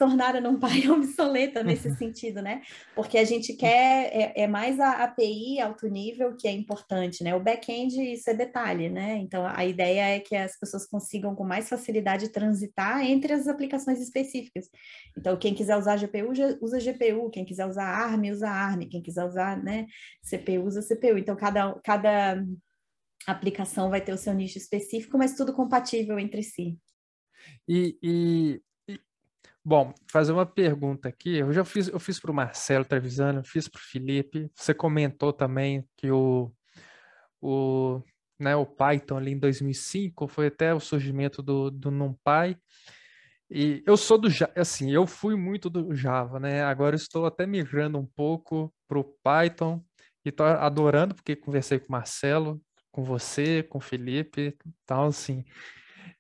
[0.04, 2.60] tornar a NumPy obsoleta nesse sentido, né?
[2.94, 7.34] Porque a gente quer, é, é, mais a API alto nível que é importante, né?
[7.34, 9.16] O back-end, isso é detalhe, né?
[9.16, 13.98] Então, a ideia é que as pessoas consigam com mais facilidade transitar entre as aplicações
[13.98, 14.68] específicas.
[15.16, 19.24] Então, quem quiser usar GPU, usa GPU, quem quiser usar ARM, usa ARM, quem quiser
[19.24, 19.86] usar, né,
[20.22, 21.16] CPU, usa CPU.
[21.16, 22.44] Então, cada, cada
[23.26, 26.78] aplicação vai ter o seu nicho específico, mas tudo compatível entre si.
[27.66, 28.60] E, e
[29.66, 31.38] Bom, fazer uma pergunta aqui.
[31.38, 34.50] Eu já fiz, eu fiz para o Marcelo Trevisano, fiz para o Felipe.
[34.54, 36.52] Você comentou também que o,
[37.40, 38.02] o,
[38.38, 42.58] né, o Python ali em 2005 foi até o surgimento do, do NumPy.
[43.50, 46.62] E eu sou do assim, eu fui muito do Java, né?
[46.62, 49.82] Agora estou até migrando um pouco para o Python
[50.26, 52.60] e estou adorando porque conversei com o Marcelo,
[52.92, 55.42] com você, com o Felipe, tal assim.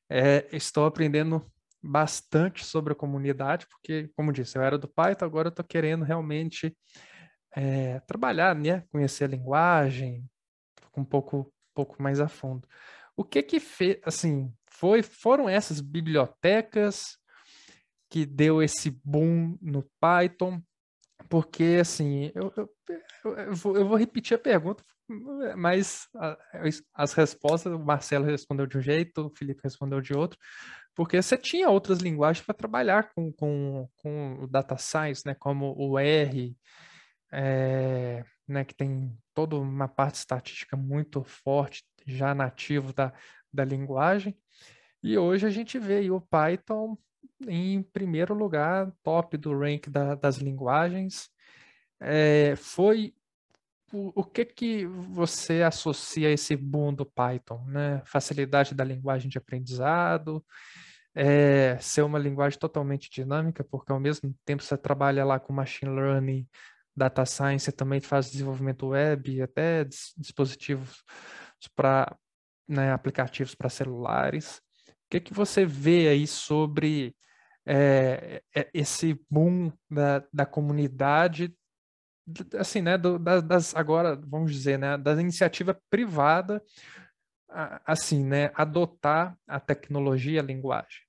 [0.08, 1.44] É, estou aprendendo
[1.84, 6.04] bastante sobre a comunidade, porque, como disse, eu era do Python, agora eu estou querendo
[6.04, 6.76] realmente
[7.54, 8.84] é, trabalhar, né?
[8.90, 10.24] conhecer a linguagem
[10.96, 12.66] um pouco, pouco mais a fundo.
[13.16, 17.18] O que que fez, assim, foi, foram essas bibliotecas
[18.10, 20.60] que deu esse boom no Python?
[21.28, 22.70] Porque, assim, eu, eu,
[23.38, 24.84] eu, vou, eu vou repetir a pergunta,
[25.56, 26.08] mas
[26.94, 30.38] as respostas, o Marcelo respondeu de um jeito, o Felipe respondeu de outro,
[30.94, 35.74] porque você tinha outras linguagens para trabalhar com, com, com o data science, né, como
[35.76, 36.56] o R,
[37.32, 43.12] é, né, que tem toda uma parte estatística muito forte, já nativo da,
[43.52, 44.36] da linguagem.
[45.02, 46.96] E hoje a gente vê o Python
[47.48, 51.28] em primeiro lugar, top do rank da, das linguagens.
[52.00, 53.14] é, foi
[53.94, 58.02] o, que que você associa a esse boom do Python, né?
[58.04, 60.44] Facilidade da linguagem de aprendizado,
[61.14, 65.94] é, ser uma linguagem totalmente dinâmica, porque ao mesmo tempo você trabalha lá com machine
[65.94, 66.46] learning,
[66.96, 69.84] data science, você também faz desenvolvimento web, até
[70.16, 71.02] dispositivos
[71.74, 72.16] para
[72.68, 74.60] né, aplicativos para celulares.
[74.88, 77.14] O que que você vê aí sobre
[77.66, 81.54] é, esse boom da, da comunidade
[82.58, 86.62] assim, né, do, das, das, agora, vamos dizer, né, da iniciativa privada,
[87.86, 91.02] assim, né, adotar a tecnologia, a linguagem?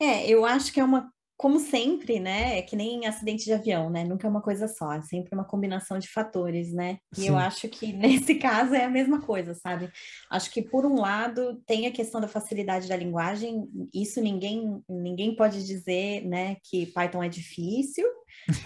[0.00, 2.56] É, eu acho que é uma como sempre, né?
[2.58, 4.04] É que nem acidente de avião, né?
[4.04, 6.98] Nunca é uma coisa só, é sempre uma combinação de fatores, né?
[7.16, 7.28] E Sim.
[7.30, 7.92] eu acho que
[8.30, 9.90] nesse caso é a mesma coisa, sabe?
[10.30, 15.34] Acho que por um lado tem a questão da facilidade da linguagem, isso ninguém ninguém
[15.34, 18.06] pode dizer, né, que Python é difícil.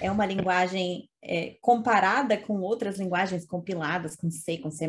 [0.00, 4.88] É uma linguagem é, comparada com outras linguagens compiladas, com C, com C++,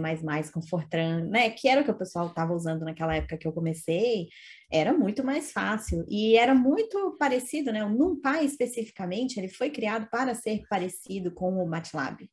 [0.53, 3.51] com Fortran, né, que era o que o pessoal estava usando naquela época que eu
[3.51, 4.27] comecei,
[4.71, 10.07] era muito mais fácil e era muito parecido, né, o NumPy especificamente, ele foi criado
[10.09, 12.29] para ser parecido com o MATLAB.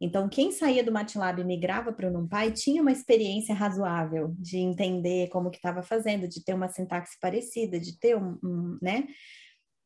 [0.00, 4.58] Então, quem saía do MATLAB e migrava para o NumPy tinha uma experiência razoável de
[4.58, 9.08] entender como que estava fazendo, de ter uma sintaxe parecida, de ter um, um né,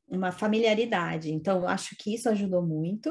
[0.08, 1.32] uma familiaridade.
[1.32, 3.10] Então, acho que isso ajudou muito.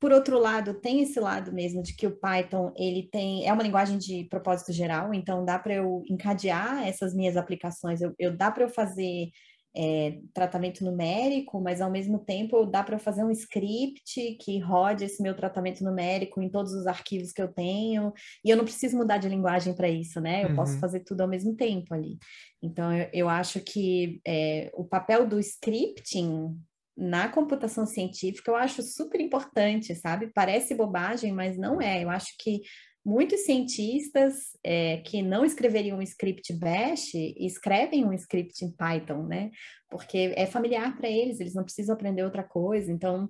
[0.00, 3.62] Por outro lado, tem esse lado mesmo de que o Python ele tem é uma
[3.62, 8.50] linguagem de propósito geral, então dá para eu encadear essas minhas aplicações, eu, eu dá
[8.50, 9.28] para eu fazer
[9.74, 15.22] é, tratamento numérico, mas ao mesmo tempo dá para fazer um script que rode esse
[15.22, 18.12] meu tratamento numérico em todos os arquivos que eu tenho,
[18.44, 20.44] e eu não preciso mudar de linguagem para isso, né?
[20.44, 20.56] Eu uhum.
[20.56, 22.18] posso fazer tudo ao mesmo tempo ali.
[22.62, 26.56] Então, eu, eu acho que é, o papel do scripting
[26.96, 30.30] na computação científica eu acho super importante, sabe?
[30.34, 32.04] Parece bobagem, mas não é.
[32.04, 32.60] Eu acho que
[33.04, 39.50] muitos cientistas é, que não escreveriam um script bash escrevem um script em Python, né?
[39.90, 42.92] Porque é familiar para eles, eles não precisam aprender outra coisa.
[42.92, 43.28] Então,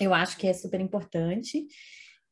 [0.00, 1.66] eu acho que é super importante.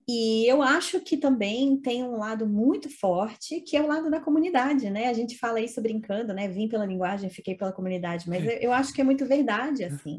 [0.08, 4.20] E eu acho que também tem um lado muito forte, que é o lado da
[4.20, 5.06] comunidade, né?
[5.06, 6.48] A gente fala isso brincando, né?
[6.48, 10.18] Vim pela linguagem, fiquei pela comunidade, mas eu acho que é muito verdade, assim.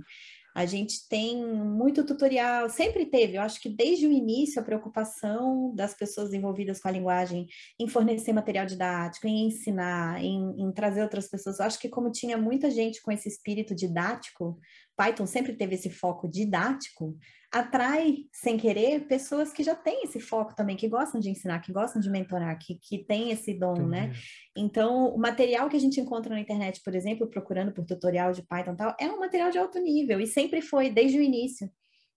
[0.53, 5.73] A gente tem muito tutorial, sempre teve, eu acho que desde o início a preocupação
[5.75, 7.47] das pessoas envolvidas com a linguagem
[7.79, 11.59] em fornecer material didático, em ensinar, em, em trazer outras pessoas.
[11.59, 14.59] Eu acho que como tinha muita gente com esse espírito didático,
[15.01, 17.17] Python sempre teve esse foco didático,
[17.51, 21.73] atrai, sem querer, pessoas que já têm esse foco também, que gostam de ensinar, que
[21.73, 24.05] gostam de mentorar, que, que têm esse dom, né?
[24.05, 24.13] Entendi.
[24.13, 24.23] né?
[24.55, 28.43] Então, o material que a gente encontra na internet, por exemplo, procurando por tutorial de
[28.43, 31.69] Python e tal, é um material de alto nível, e sempre foi, desde o início.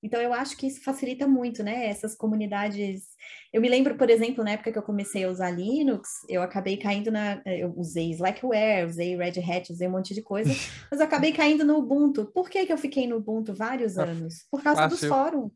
[0.04, 1.86] Então, eu acho que isso facilita muito, né?
[1.86, 3.04] Essas comunidades.
[3.50, 6.76] Eu me lembro, por exemplo, na época que eu comecei a usar Linux, eu acabei
[6.76, 7.40] caindo na.
[7.46, 10.50] Eu usei Slackware, usei Red Hat, usei um monte de coisa,
[10.92, 12.30] mas eu acabei caindo no Ubuntu.
[12.34, 14.44] Por que, que eu fiquei no Ubuntu vários ah, anos?
[14.50, 15.50] Por causa dos fóruns.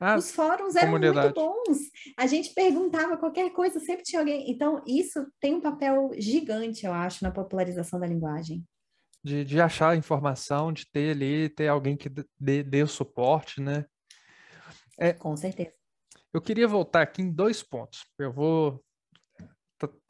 [0.00, 1.78] Ah, Os fóruns eram muito bons.
[2.18, 4.50] A gente perguntava qualquer coisa, sempre tinha alguém.
[4.50, 8.66] Então, isso tem um papel gigante, eu acho, na popularização da linguagem
[9.26, 12.08] de, de achar informação, de ter ali, ter alguém que
[12.38, 13.84] dê, dê o suporte, né?
[14.96, 15.72] É, Com certeza.
[16.32, 18.04] Eu queria voltar aqui em dois pontos.
[18.18, 18.80] Eu vou.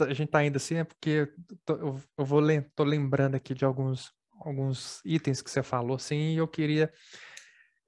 [0.00, 1.32] A gente tá indo assim, é porque
[1.66, 2.42] eu, eu vou
[2.74, 6.92] tô lembrando aqui de alguns, alguns itens que você falou, assim, e eu queria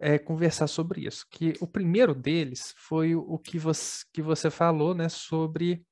[0.01, 1.27] é, conversar sobre isso.
[1.31, 5.85] Que o primeiro deles foi o que você, que você falou, né, sobre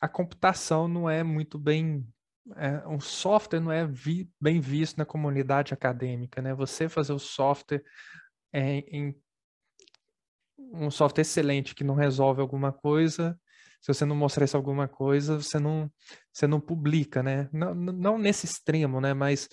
[0.00, 2.06] a computação não é muito bem
[2.54, 6.54] é, um software não é vi, bem visto na comunidade acadêmica, né?
[6.54, 7.82] Você fazer o software
[8.52, 9.14] é, em
[10.58, 13.38] um software excelente que não resolve alguma coisa,
[13.80, 15.90] se você não mostrar isso alguma coisa, você não,
[16.32, 17.48] você não publica, né?
[17.52, 19.12] Não, não nesse extremo, né?
[19.12, 19.48] Mas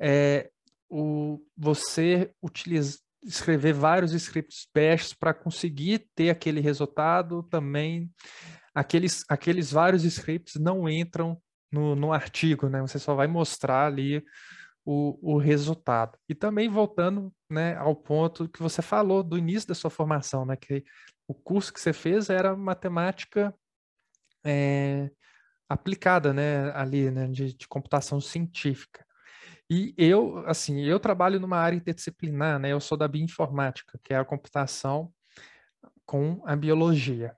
[0.00, 0.50] é,
[0.88, 8.10] o, você utiliza, escrever vários scripts bash para conseguir ter aquele resultado também
[8.78, 12.80] aqueles, aqueles vários scripts não entram no, no artigo, né?
[12.80, 14.24] Você só vai mostrar ali
[14.84, 16.18] o, o resultado.
[16.28, 20.56] E também voltando né, ao ponto que você falou do início da sua formação, né?
[20.56, 20.84] Que
[21.26, 23.54] o curso que você fez era matemática
[24.44, 25.10] é,
[25.68, 26.70] aplicada, né?
[26.72, 27.26] Ali, né?
[27.28, 29.04] De, de computação científica.
[29.70, 32.72] E eu, assim, eu trabalho numa área interdisciplinar, né?
[32.72, 35.12] Eu sou da bioinformática, que é a computação
[36.06, 37.36] com a biologia.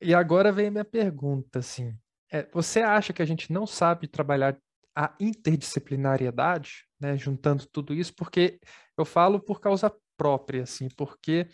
[0.00, 1.98] E agora vem a minha pergunta, assim,
[2.34, 4.56] é, você acha que a gente não sabe trabalhar
[4.96, 8.12] a interdisciplinariedade, né, juntando tudo isso?
[8.12, 8.58] Porque
[8.98, 11.46] eu falo por causa própria, assim, porque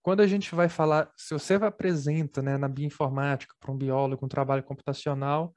[0.00, 4.28] quando a gente vai falar, se você apresenta né, na bioinformática para um biólogo um
[4.28, 5.52] trabalho computacional,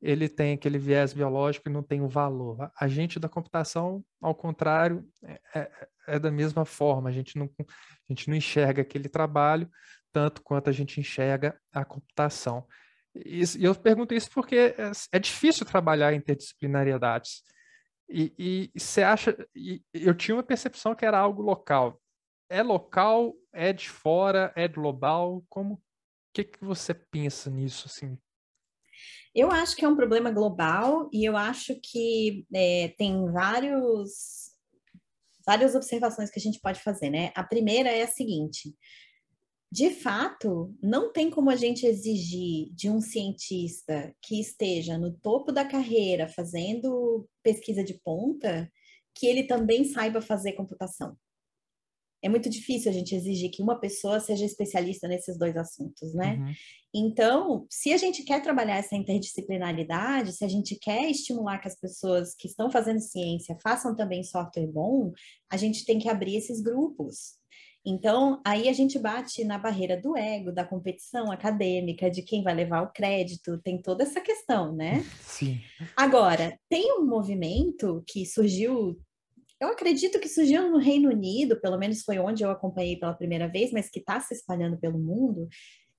[0.00, 2.70] ele tem aquele viés biológico e não tem o valor.
[2.80, 7.50] A gente da computação, ao contrário, é, é, é da mesma forma, a gente, não,
[7.58, 9.68] a gente não enxerga aquele trabalho
[10.12, 12.64] tanto quanto a gente enxerga a computação.
[13.14, 17.42] E eu pergunto isso porque é, é difícil trabalhar interdisciplinariedades.
[18.08, 19.36] E, e, você acha.
[19.54, 22.00] E eu tinha uma percepção que era algo local.
[22.48, 23.34] É local?
[23.52, 24.52] É de fora?
[24.56, 25.44] É global?
[25.48, 25.74] Como?
[25.74, 25.80] O
[26.34, 28.18] que, que você pensa nisso, assim?
[29.34, 34.50] Eu acho que é um problema global e eu acho que é, tem vários,
[35.46, 37.32] várias observações que a gente pode fazer, né?
[37.34, 38.74] A primeira é a seguinte:
[39.72, 45.50] de fato, não tem como a gente exigir de um cientista que esteja no topo
[45.50, 48.70] da carreira fazendo pesquisa de ponta
[49.14, 51.16] que ele também saiba fazer computação.
[52.22, 56.36] É muito difícil a gente exigir que uma pessoa seja especialista nesses dois assuntos, né?
[56.36, 56.52] Uhum.
[56.94, 61.80] Então, se a gente quer trabalhar essa interdisciplinaridade, se a gente quer estimular que as
[61.80, 65.12] pessoas que estão fazendo ciência façam também software bom,
[65.50, 67.40] a gente tem que abrir esses grupos.
[67.84, 72.54] Então, aí a gente bate na barreira do ego, da competição acadêmica, de quem vai
[72.54, 75.04] levar o crédito, tem toda essa questão, né?
[75.20, 75.60] Sim.
[75.96, 79.00] Agora, tem um movimento que surgiu,
[79.60, 83.48] eu acredito que surgiu no Reino Unido, pelo menos foi onde eu acompanhei pela primeira
[83.48, 85.48] vez, mas que está se espalhando pelo mundo,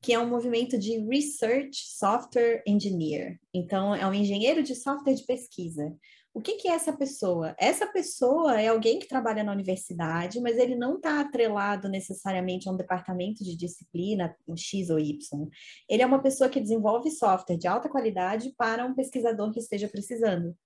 [0.01, 3.39] que é um movimento de Research Software Engineer.
[3.53, 5.93] Então, é um engenheiro de software de pesquisa.
[6.33, 7.55] O que, que, é essa pessoa?
[7.59, 12.71] Essa pessoa é alguém que trabalha na universidade, mas ele não está atrelado necessariamente a
[12.71, 15.47] um departamento de disciplina, um X ou Y.
[15.87, 19.87] Ele é uma pessoa que desenvolve software de alta qualidade para um pesquisador que esteja
[19.87, 20.57] precisando.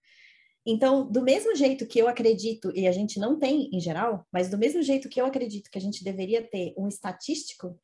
[0.66, 4.50] Então, do mesmo jeito que eu acredito, e a gente não tem em geral, mas
[4.50, 7.78] do mesmo jeito que eu acredito que a gente deveria ter um estatístico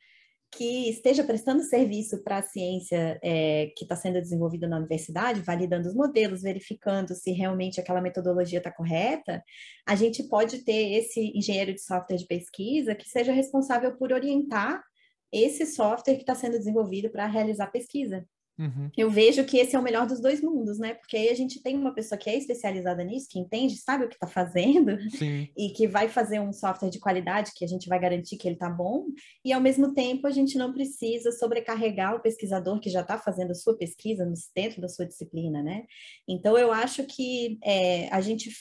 [0.56, 5.88] que esteja prestando serviço para a ciência é, que está sendo desenvolvida na universidade, validando
[5.88, 9.43] os modelos, verificando se realmente aquela metodologia está correta,
[9.86, 14.84] a gente pode ter esse engenheiro de software de pesquisa que seja responsável por orientar
[15.32, 18.24] esse software que está sendo desenvolvido para realizar pesquisa.
[18.58, 18.91] Uhum.
[18.95, 20.93] Eu vejo que esse é o melhor dos dois mundos, né?
[20.93, 24.08] Porque aí a gente tem uma pessoa que é especializada nisso, que entende, sabe o
[24.08, 25.49] que está fazendo, Sim.
[25.58, 28.56] e que vai fazer um software de qualidade que a gente vai garantir que ele
[28.56, 29.08] está bom,
[29.43, 33.51] e ao mesmo tempo a gente não precisa sobrecarregar o pesquisador que já está fazendo
[33.51, 35.86] a sua pesquisa dentro da sua disciplina, né?
[36.28, 38.51] Então eu acho que é, a gente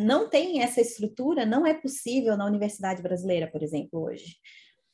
[0.00, 4.36] não tem essa estrutura, não é possível na universidade brasileira, por exemplo, hoje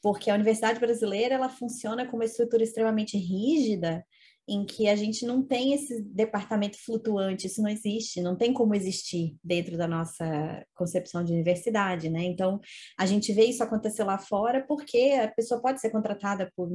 [0.04, 4.04] porque a universidade brasileira ela funciona com uma estrutura extremamente rígida,
[4.46, 8.74] em que a gente não tem esse departamento flutuante, isso não existe, não tem como
[8.74, 12.22] existir dentro da nossa concepção de universidade, né?
[12.22, 12.60] Então,
[12.98, 16.68] a gente vê isso acontecer lá fora porque a pessoa pode ser contratada por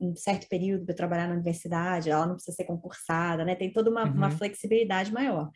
[0.00, 3.54] um, certo período para trabalhar na universidade, ela não precisa ser concursada, né?
[3.54, 4.14] Tem toda uma, uhum.
[4.14, 5.50] uma flexibilidade maior.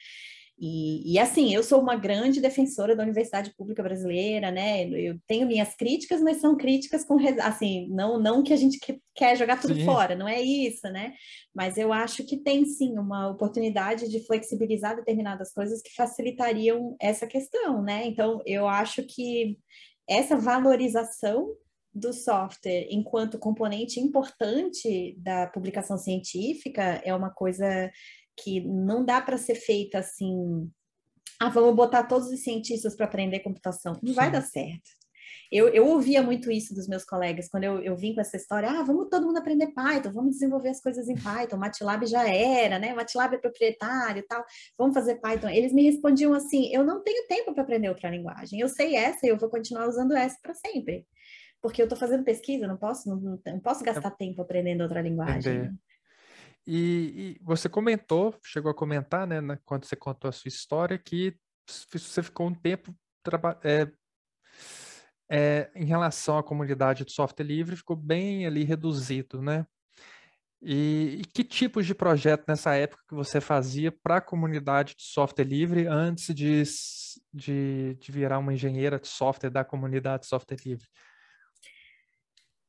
[0.56, 4.88] E, e, assim, eu sou uma grande defensora da Universidade Pública Brasileira, né?
[4.88, 8.78] Eu tenho minhas críticas, mas são críticas com assim, não, não que a gente
[9.14, 9.84] quer jogar tudo sim.
[9.84, 11.14] fora, não é isso, né?
[11.52, 17.26] Mas eu acho que tem sim uma oportunidade de flexibilizar determinadas coisas que facilitariam essa
[17.26, 18.06] questão, né?
[18.06, 19.58] Então, eu acho que
[20.08, 21.52] essa valorização
[21.92, 27.90] do software enquanto componente importante da publicação científica é uma coisa
[28.36, 30.70] que não dá para ser feita assim,
[31.40, 33.94] ah, vamos botar todos os cientistas para aprender computação.
[34.02, 34.14] Não Sim.
[34.14, 34.90] vai dar certo.
[35.50, 38.68] Eu, eu ouvia muito isso dos meus colegas, quando eu, eu vim com essa história,
[38.68, 42.78] ah, vamos todo mundo aprender Python, vamos desenvolver as coisas em Python, MATLAB já era,
[42.78, 42.92] né?
[42.94, 44.44] MATLAB é proprietário e tal,
[44.76, 45.48] vamos fazer Python.
[45.48, 49.26] Eles me respondiam assim, eu não tenho tempo para aprender outra linguagem, eu sei essa
[49.26, 51.06] e eu vou continuar usando essa para sempre.
[51.62, 55.56] Porque eu estou fazendo pesquisa, não posso, não, não posso gastar tempo aprendendo outra linguagem.
[55.56, 55.78] Entendi.
[56.66, 60.98] E, e, você comentou, chegou a comentar, né, na, quando você contou a sua história,
[60.98, 61.36] que
[61.66, 62.94] você ficou um tempo
[63.62, 63.90] é,
[65.30, 69.66] é, em relação à comunidade de software livre, ficou bem ali reduzido, né?
[70.66, 75.02] E, e que tipos de projeto nessa época que você fazia para a comunidade de
[75.02, 76.62] software livre antes de,
[77.32, 80.86] de, de virar uma engenheira de software da comunidade de software livre?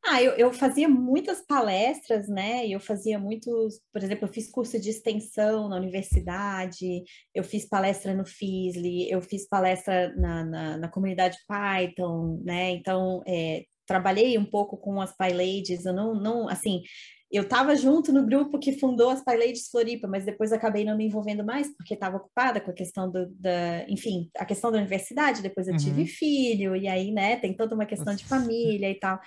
[0.08, 2.68] Ah, eu, eu fazia muitas palestras, né?
[2.68, 7.04] Eu fazia muitos, por exemplo, eu fiz curso de extensão na universidade,
[7.34, 12.72] eu fiz palestra no FISLE, eu fiz palestra na, na, na comunidade Python, né?
[12.72, 16.82] Então, é, trabalhei um pouco com as PyLadies, eu não, não, assim,
[17.32, 21.06] eu estava junto no grupo que fundou as PyLadies Floripa, mas depois acabei não me
[21.06, 25.42] envolvendo mais, porque estava ocupada com a questão do, da, enfim, a questão da universidade,
[25.42, 25.80] depois eu uhum.
[25.80, 29.20] tive filho, e aí, né, tem toda uma questão de família e tal.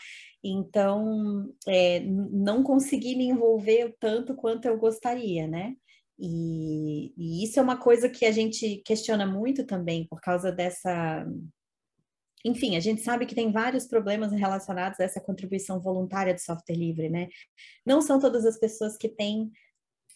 [0.42, 5.74] Então, é, não consegui me envolver tanto quanto eu gostaria, né?
[6.18, 11.26] E, e, isso é uma coisa que a gente questiona muito também, por causa dessa
[12.44, 16.76] enfim, a gente sabe que tem vários problemas relacionados a essa contribuição voluntária do software
[16.76, 17.28] livre, né?
[17.84, 19.50] Não são todas as pessoas que têm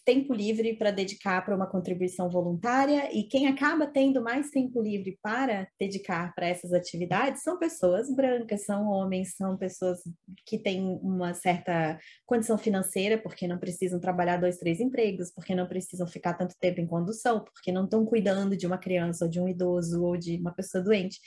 [0.05, 5.17] tempo livre para dedicar para uma contribuição voluntária e quem acaba tendo mais tempo livre
[5.21, 9.99] para dedicar para essas atividades são pessoas brancas, são homens, são pessoas
[10.45, 15.67] que têm uma certa condição financeira porque não precisam trabalhar dois, três empregos, porque não
[15.67, 19.39] precisam ficar tanto tempo em condução, porque não estão cuidando de uma criança ou de
[19.39, 21.19] um idoso ou de uma pessoa doente.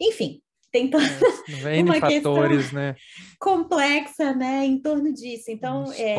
[0.00, 0.40] Enfim,
[0.74, 2.96] tem toda é, uma fatores, questão né?
[3.38, 5.44] complexa, né, em torno disso.
[5.48, 6.14] Então, é,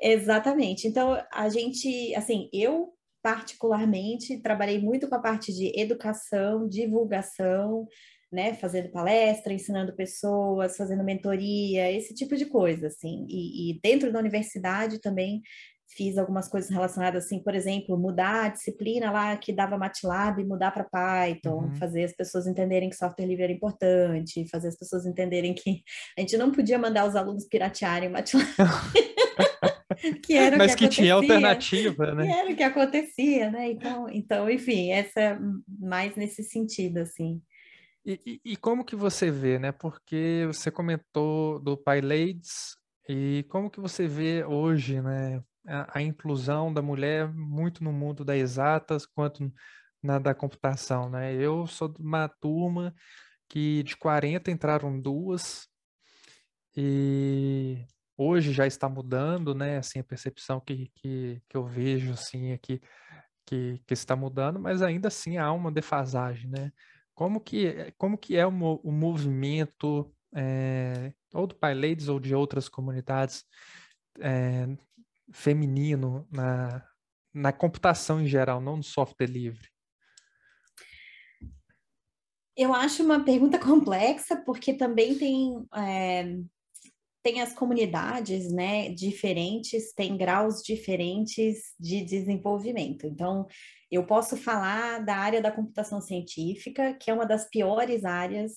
[0.00, 0.86] é, exatamente.
[0.86, 2.92] Então, a gente, assim, eu
[3.22, 7.88] particularmente trabalhei muito com a parte de educação, divulgação,
[8.30, 13.24] né, fazendo palestra, ensinando pessoas, fazendo mentoria, esse tipo de coisa, assim.
[13.26, 15.40] E, e dentro da universidade também
[15.88, 20.44] fiz algumas coisas relacionadas assim, por exemplo, mudar a disciplina lá que dava MATLAB e
[20.44, 21.74] mudar para Python, uhum.
[21.76, 25.82] fazer as pessoas entenderem que software livre era importante, fazer as pessoas entenderem que
[26.16, 28.46] a gente não podia mandar os alunos piratearem o MATLAB.
[30.24, 32.26] que era Mas que, que tinha alternativa, né?
[32.26, 33.70] Que era o que acontecia, né?
[33.70, 35.38] Então, então, enfim, essa é
[35.78, 37.40] mais nesse sentido, assim.
[38.04, 39.72] E, e, e como que você vê, né?
[39.72, 42.76] Porque você comentou do PyLades
[43.08, 45.42] e como que você vê hoje, né?
[45.66, 49.52] A, a, inclusão da mulher muito no mundo das exatas quanto
[50.02, 51.34] na da computação, né?
[51.34, 52.94] Eu sou de uma turma
[53.48, 55.68] que de 40 entraram duas
[56.76, 57.86] e
[58.16, 59.78] hoje já está mudando, né?
[59.78, 62.80] Assim, a percepção que, que, que eu vejo, assim, aqui,
[63.46, 66.72] que, que está mudando, mas ainda assim há uma defasagem, né?
[67.14, 72.68] Como que, como que é o, o movimento, é, ou do PyLadies ou de outras
[72.68, 73.44] comunidades,
[74.20, 74.66] é,
[75.32, 76.84] feminino na,
[77.32, 79.68] na computação em geral, não no software livre?
[82.56, 86.36] Eu acho uma pergunta complexa, porque também tem, é,
[87.22, 93.06] tem as comunidades né, diferentes, tem graus diferentes de desenvolvimento.
[93.06, 93.48] Então,
[93.90, 98.52] eu posso falar da área da computação científica, que é uma das piores áreas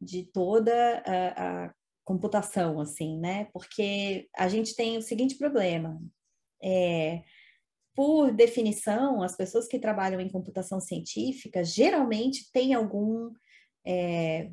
[0.00, 1.74] de toda a, a
[2.08, 3.48] computação, assim, né?
[3.52, 6.00] Porque a gente tem o seguinte problema:
[6.62, 7.22] é,
[7.94, 13.30] por definição, as pessoas que trabalham em computação científica geralmente têm algum
[13.86, 14.50] é,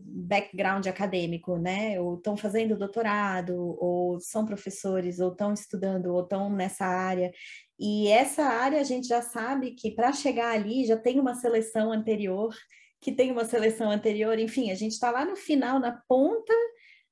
[0.00, 2.00] background acadêmico, né?
[2.00, 7.32] Ou estão fazendo doutorado, ou são professores, ou estão estudando, ou estão nessa área.
[7.80, 11.90] E essa área a gente já sabe que para chegar ali já tem uma seleção
[11.90, 12.54] anterior,
[13.00, 16.54] que tem uma seleção anterior, enfim, a gente está lá no final, na ponta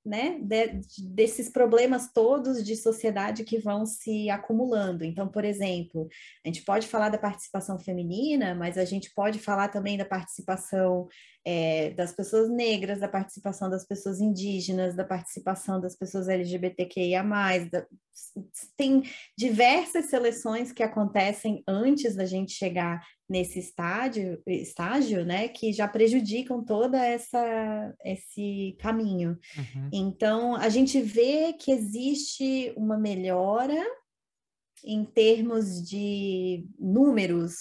[0.04, 5.04] né, de, desses problemas todos de sociedade que vão se acumulando.
[5.04, 6.08] Então, por exemplo,
[6.44, 11.06] a gente pode falar da participação feminina, mas a gente pode falar também da participação
[11.44, 17.22] é, das pessoas negras, da participação das pessoas indígenas, da participação das pessoas LGBTQIA+,
[17.70, 17.86] da,
[18.76, 19.02] tem
[19.36, 26.62] diversas seleções que acontecem antes da gente chegar nesse estágio, estágio, né, que já prejudicam
[26.64, 29.38] toda essa esse caminho.
[29.56, 29.88] Uhum.
[29.92, 33.82] Então, a gente vê que existe uma melhora
[34.84, 37.54] em termos de números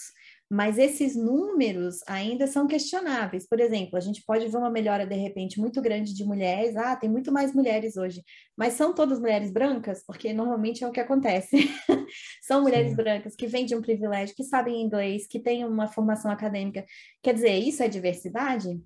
[0.49, 3.47] mas esses números ainda são questionáveis.
[3.47, 6.75] Por exemplo, a gente pode ver uma melhora de repente muito grande de mulheres.
[6.75, 8.23] Ah, tem muito mais mulheres hoje,
[8.57, 11.55] mas são todas mulheres brancas, porque normalmente é o que acontece.
[12.41, 12.95] são mulheres Sim.
[12.95, 16.83] brancas que vêm de um privilégio, que sabem inglês, que têm uma formação acadêmica.
[17.21, 18.81] Quer dizer, isso é diversidade?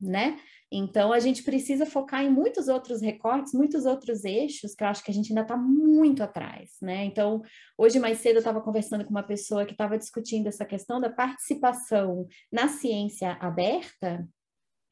[0.00, 0.38] Né?
[0.72, 5.02] Então, a gente precisa focar em muitos outros recortes, muitos outros eixos, que eu acho
[5.02, 7.04] que a gente ainda está muito atrás, né?
[7.04, 7.42] Então,
[7.76, 11.10] hoje mais cedo eu estava conversando com uma pessoa que estava discutindo essa questão da
[11.10, 14.24] participação na ciência aberta,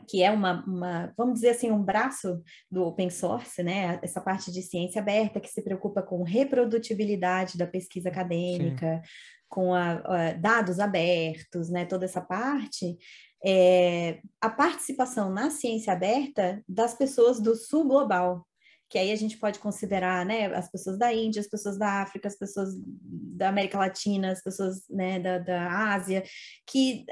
[0.08, 4.00] que é uma, uma, vamos dizer assim, um braço do open source, né?
[4.02, 9.10] Essa parte de ciência aberta que se preocupa com reprodutibilidade da pesquisa acadêmica, Sim.
[9.48, 11.84] com a, a, dados abertos, né?
[11.84, 12.96] Toda essa parte
[13.44, 18.46] é, a participação na ciência aberta das pessoas do sul global,
[18.90, 22.26] que aí a gente pode considerar né, as pessoas da Índia, as pessoas da África,
[22.26, 26.24] as pessoas da América Latina, as pessoas né, da, da Ásia,
[26.66, 27.04] que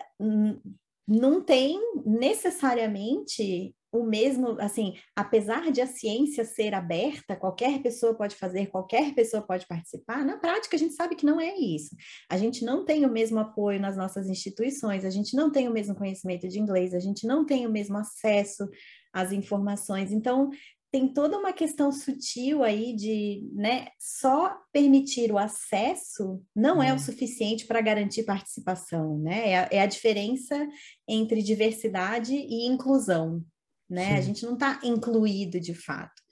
[1.07, 8.37] não tem necessariamente o mesmo, assim, apesar de a ciência ser aberta, qualquer pessoa pode
[8.37, 11.95] fazer, qualquer pessoa pode participar, na prática a gente sabe que não é isso.
[12.31, 15.73] A gente não tem o mesmo apoio nas nossas instituições, a gente não tem o
[15.73, 18.69] mesmo conhecimento de inglês, a gente não tem o mesmo acesso
[19.13, 20.13] às informações.
[20.13, 20.51] Então,
[20.91, 26.93] tem toda uma questão sutil aí de, né, só permitir o acesso não é o
[26.93, 26.99] uhum.
[26.99, 29.51] suficiente para garantir participação, né?
[29.51, 30.67] É a, é a, diferença
[31.07, 33.45] entre diversidade e inclusão,
[33.89, 34.09] né?
[34.09, 34.15] Sim.
[34.15, 36.23] A gente não está incluído de fato.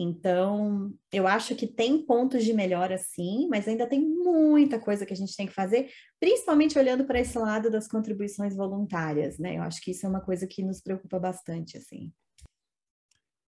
[0.00, 5.12] Então, eu acho que tem pontos de melhora sim, mas ainda tem muita coisa que
[5.12, 5.90] a gente tem que fazer,
[6.20, 9.56] principalmente olhando para esse lado das contribuições voluntárias, né?
[9.58, 12.12] Eu acho que isso é uma coisa que nos preocupa bastante, assim.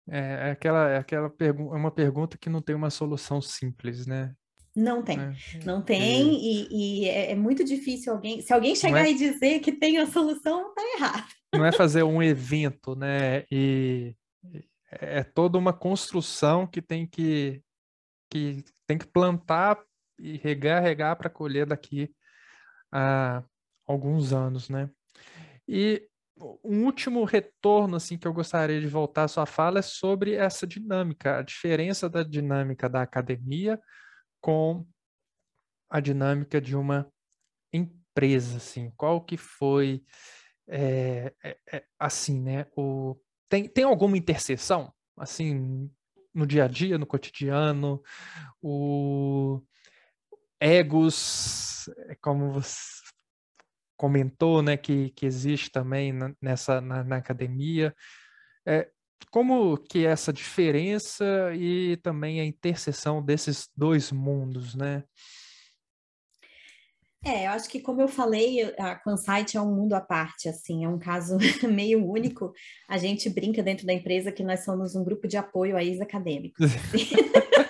[0.09, 4.07] É, é aquela, é aquela pergunta, é uma pergunta que não tem uma solução simples,
[4.07, 4.35] né?
[4.75, 5.35] Não tem, é,
[5.65, 6.69] não tem, e,
[7.03, 8.41] e é, é, muito difícil alguém.
[8.41, 11.40] Se alguém chegar é, e dizer que tem a solução, tá errado.
[11.53, 13.45] Não é fazer um evento, né?
[13.51, 14.15] E
[14.91, 17.63] é toda uma construção que tem que,
[18.31, 19.81] que tem que plantar
[20.19, 22.15] e regar, regar para colher daqui
[22.93, 23.43] a
[23.87, 24.91] alguns anos, né?
[25.67, 26.07] E
[26.65, 30.67] um último retorno assim que eu gostaria de voltar à sua fala é sobre essa
[30.67, 33.79] dinâmica, a diferença da dinâmica da academia
[34.41, 34.87] com
[35.89, 37.11] a dinâmica de uma
[37.73, 40.03] empresa, assim, qual que foi
[40.71, 42.67] é, é, é, assim, né?
[42.77, 43.17] O,
[43.49, 45.91] tem, tem alguma interseção, assim,
[46.33, 48.01] no dia a dia, no cotidiano,
[48.63, 49.61] o
[50.61, 53.01] egos, é como você
[53.97, 57.95] comentou, né, que, que existe também nessa na, na academia.
[58.65, 58.89] É,
[59.31, 65.05] como que é essa diferença e também a interseção desses dois mundos, né?
[67.25, 70.85] É, eu acho que como eu falei, a Quansight é um mundo à parte, assim,
[70.85, 71.37] é um caso
[71.71, 72.53] meio único.
[72.89, 76.65] A gente brinca dentro da empresa que nós somos um grupo de apoio a ex-acadêmicos.
[76.65, 77.11] Assim.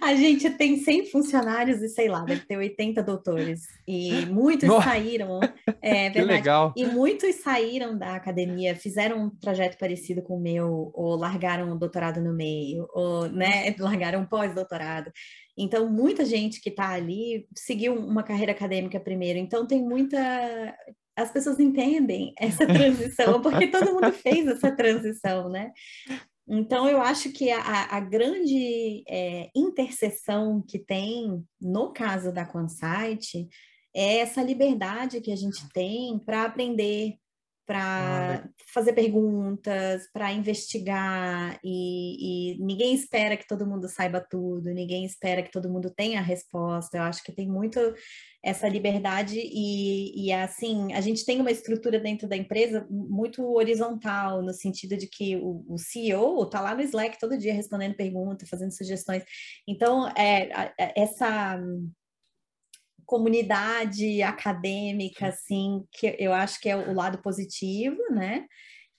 [0.00, 3.62] A gente tem 100 funcionários e sei lá, deve ter 80 doutores.
[3.86, 4.90] E muitos Nossa.
[4.90, 5.40] saíram,
[5.80, 6.26] é verdade.
[6.26, 6.74] legal.
[6.76, 11.78] E muitos saíram da academia, fizeram um trajeto parecido com o meu, ou largaram o
[11.78, 15.10] doutorado no meio, ou né, largaram pós-doutorado.
[15.56, 19.38] Então, muita gente que está ali seguiu uma carreira acadêmica primeiro.
[19.38, 20.18] Então, tem muita.
[21.16, 25.72] As pessoas entendem essa transição, porque todo mundo fez essa transição, né?
[26.48, 33.48] Então, eu acho que a, a grande é, interseção que tem no caso da Quansight
[33.94, 37.14] é essa liberdade que a gente tem para aprender,
[37.66, 45.04] para fazer perguntas, para investigar, e, e, ninguém espera que todo mundo saiba tudo, ninguém
[45.04, 46.96] espera que todo mundo tenha a resposta.
[46.96, 47.78] Eu acho que tem muito
[48.44, 54.42] essa liberdade, e, e assim, a gente tem uma estrutura dentro da empresa muito horizontal,
[54.42, 58.48] no sentido de que o, o CEO está lá no Slack todo dia respondendo perguntas,
[58.48, 59.22] fazendo sugestões.
[59.66, 61.60] Então, é, essa
[63.12, 68.46] comunidade acadêmica, assim, que eu acho que é o lado positivo, né?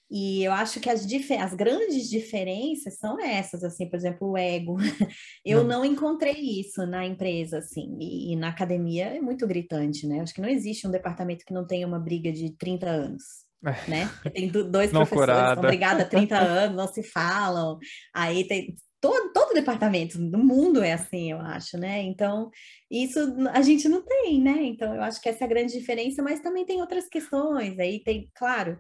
[0.08, 1.04] E eu acho que as,
[1.40, 4.78] as grandes diferenças são essas, assim, por exemplo, o ego.
[5.44, 10.20] Eu não, encontrei isso na empresa, assim, e, e, na academia é muito gritante, né?
[10.20, 13.24] Acho que não existe um departamento que não tenha uma briga de 30 anos.
[13.66, 13.90] É.
[13.90, 14.10] Né?
[14.32, 17.80] Tem dois não professores que estão brigados há 30 anos, não se falam.
[18.14, 22.02] Aí tem todo, todo departamento do mundo é assim, eu acho, né?
[22.04, 22.50] Então,
[22.90, 23.20] isso
[23.52, 24.64] a gente não tem, né?
[24.64, 27.78] Então, eu acho que essa é a grande diferença, mas também tem outras questões.
[27.78, 28.80] Aí tem, claro,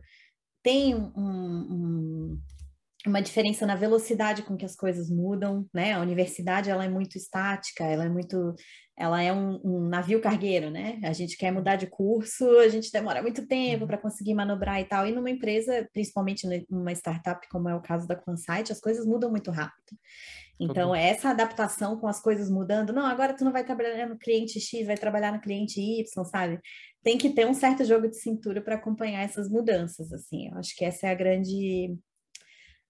[0.64, 2.42] tem um, um,
[3.06, 5.92] uma diferença na velocidade com que as coisas mudam, né?
[5.92, 8.56] A universidade, ela é muito estática, ela é muito
[8.96, 11.00] ela é um, um, navio cargueiro, né?
[11.04, 13.88] A gente quer mudar de curso, a gente demora muito tempo uhum.
[13.88, 15.08] para conseguir manobrar e tal.
[15.08, 19.32] E numa empresa, principalmente numa startup, como é o caso da Quansight, as coisas mudam
[19.32, 19.98] muito rápido.
[20.60, 24.60] Então, essa adaptação com as coisas mudando, não, agora tu não vai trabalhar no cliente
[24.60, 26.60] X, vai trabalhar no cliente Y, sabe?
[27.02, 30.50] Tem que ter um certo jogo de cintura para acompanhar essas mudanças, assim.
[30.50, 31.98] Eu acho que essa é a grande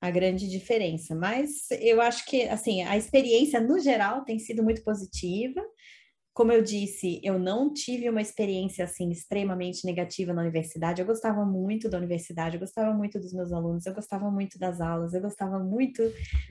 [0.03, 1.15] a grande diferença.
[1.15, 5.63] Mas eu acho que, assim, a experiência no geral tem sido muito positiva.
[6.33, 10.99] Como eu disse, eu não tive uma experiência assim extremamente negativa na universidade.
[10.99, 14.81] Eu gostava muito da universidade, eu gostava muito dos meus alunos, eu gostava muito das
[14.81, 16.03] aulas, eu gostava muito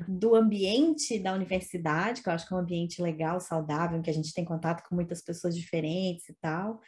[0.09, 4.09] do ambiente da universidade, que eu acho que é um ambiente legal, saudável, em que
[4.09, 6.81] a gente tem contato com muitas pessoas diferentes e tal.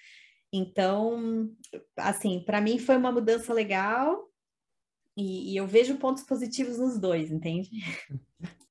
[0.50, 1.50] Então,
[1.98, 4.30] assim, para mim foi uma mudança legal
[5.16, 7.70] e, e eu vejo pontos positivos nos dois, entende?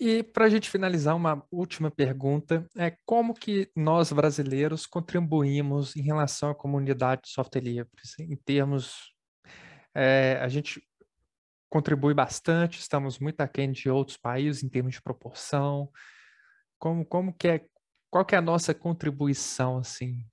[0.00, 6.02] E para a gente finalizar, uma última pergunta é como que nós brasileiros contribuímos em
[6.02, 7.90] relação à comunidade de software livre,
[8.20, 9.14] em termos,
[9.94, 10.82] é, a gente
[11.70, 15.90] contribui bastante, estamos muito aquém de outros países em termos de proporção.
[16.78, 17.66] Como, como que é,
[18.10, 20.24] qual que é a nossa contribuição, assim?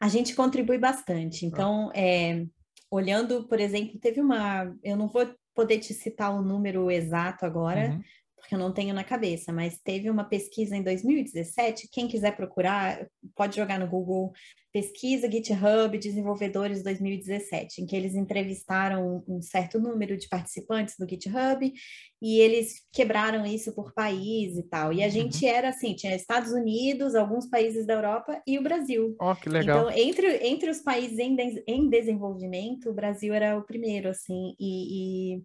[0.00, 1.44] A gente contribui bastante.
[1.44, 1.48] Ah.
[1.48, 2.46] Então, é,
[2.92, 7.90] olhando, por exemplo, teve uma, eu não vou poder te citar o número exato agora,
[7.90, 8.02] uhum
[8.42, 11.88] porque eu não tenho na cabeça, mas teve uma pesquisa em 2017.
[11.90, 14.32] Quem quiser procurar, pode jogar no Google
[14.72, 21.72] pesquisa GitHub desenvolvedores 2017, em que eles entrevistaram um certo número de participantes do GitHub
[22.20, 24.92] e eles quebraram isso por país e tal.
[24.92, 25.12] E a uhum.
[25.12, 29.14] gente era assim, tinha Estados Unidos, alguns países da Europa e o Brasil.
[29.20, 29.90] Oh, que legal.
[29.90, 31.36] Então, entre, entre os países em,
[31.66, 35.42] em desenvolvimento, o Brasil era o primeiro, assim, e, e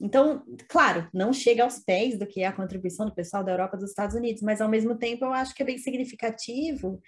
[0.00, 3.76] então, claro, não chega aos pés do que é a contribuição do pessoal da Europa
[3.76, 7.00] dos Estados Unidos, mas ao mesmo tempo eu acho que é bem significativo.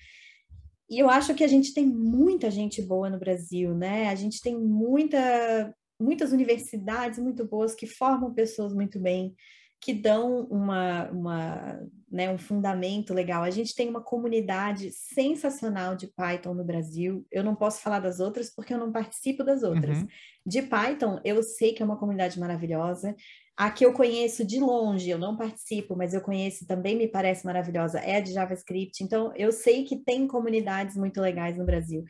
[0.89, 4.09] E eu acho que a gente tem muita gente boa no Brasil, né?
[4.09, 9.37] A gente tem muita, muitas universidades muito boas que formam pessoas muito bem
[9.81, 13.43] que dão uma, uma, né, um fundamento legal.
[13.43, 17.27] A gente tem uma comunidade sensacional de Python no Brasil.
[17.31, 19.99] Eu não posso falar das outras porque eu não participo das outras.
[19.99, 20.09] Uhum.
[20.45, 23.17] De Python, eu sei que é uma comunidade maravilhosa.
[23.57, 27.45] A que eu conheço de longe, eu não participo, mas eu conheço também me parece
[27.45, 29.05] maravilhosa, é a de JavaScript.
[29.05, 32.03] Então, eu sei que tem comunidades muito legais no Brasil.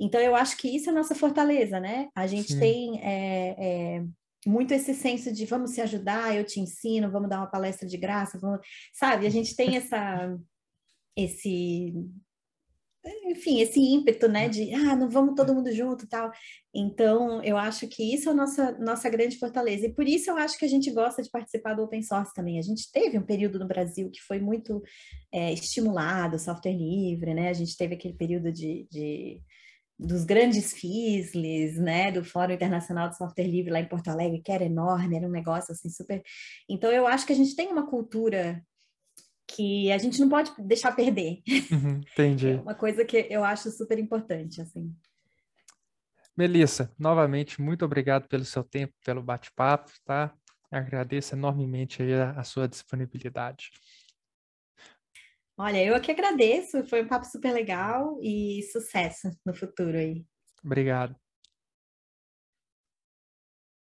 [0.00, 2.08] Então, eu acho que isso é a nossa fortaleza, né?
[2.12, 2.58] A gente Sim.
[2.58, 4.04] tem é, é,
[4.46, 7.96] muito esse senso de vamos se ajudar, eu te ensino, vamos dar uma palestra de
[7.96, 8.60] graça, vamos,
[8.94, 9.26] sabe?
[9.26, 10.38] A gente tem essa
[11.16, 11.92] esse
[13.24, 16.30] enfim, esse ímpeto, né, de ah, não vamos todo mundo junto, tal.
[16.74, 19.86] Então, eu acho que isso é a nossa nossa grande fortaleza.
[19.86, 22.58] E por isso eu acho que a gente gosta de participar do open source também.
[22.58, 24.82] A gente teve um período no Brasil que foi muito
[25.32, 27.48] é, estimulado, software livre, né?
[27.48, 29.40] A gente teve aquele período de, de
[29.98, 34.52] dos grandes FISLs, né, do Fórum Internacional de Software Livre lá em Porto Alegre, que
[34.52, 36.22] era enorme, era um negócio assim super.
[36.68, 38.62] Então eu acho que a gente tem uma cultura
[39.46, 41.40] que a gente não pode deixar perder.
[41.72, 42.50] Uhum, entendi.
[42.50, 44.94] É uma coisa que eu acho super importante, assim.
[46.36, 50.32] Melissa, novamente, muito obrigado pelo seu tempo, pelo bate-papo, tá?
[50.70, 53.70] Agradeço enormemente a, a sua disponibilidade.
[55.58, 60.24] Olha, eu aqui agradeço, foi um papo super legal e sucesso no futuro aí.
[60.62, 61.16] Obrigado.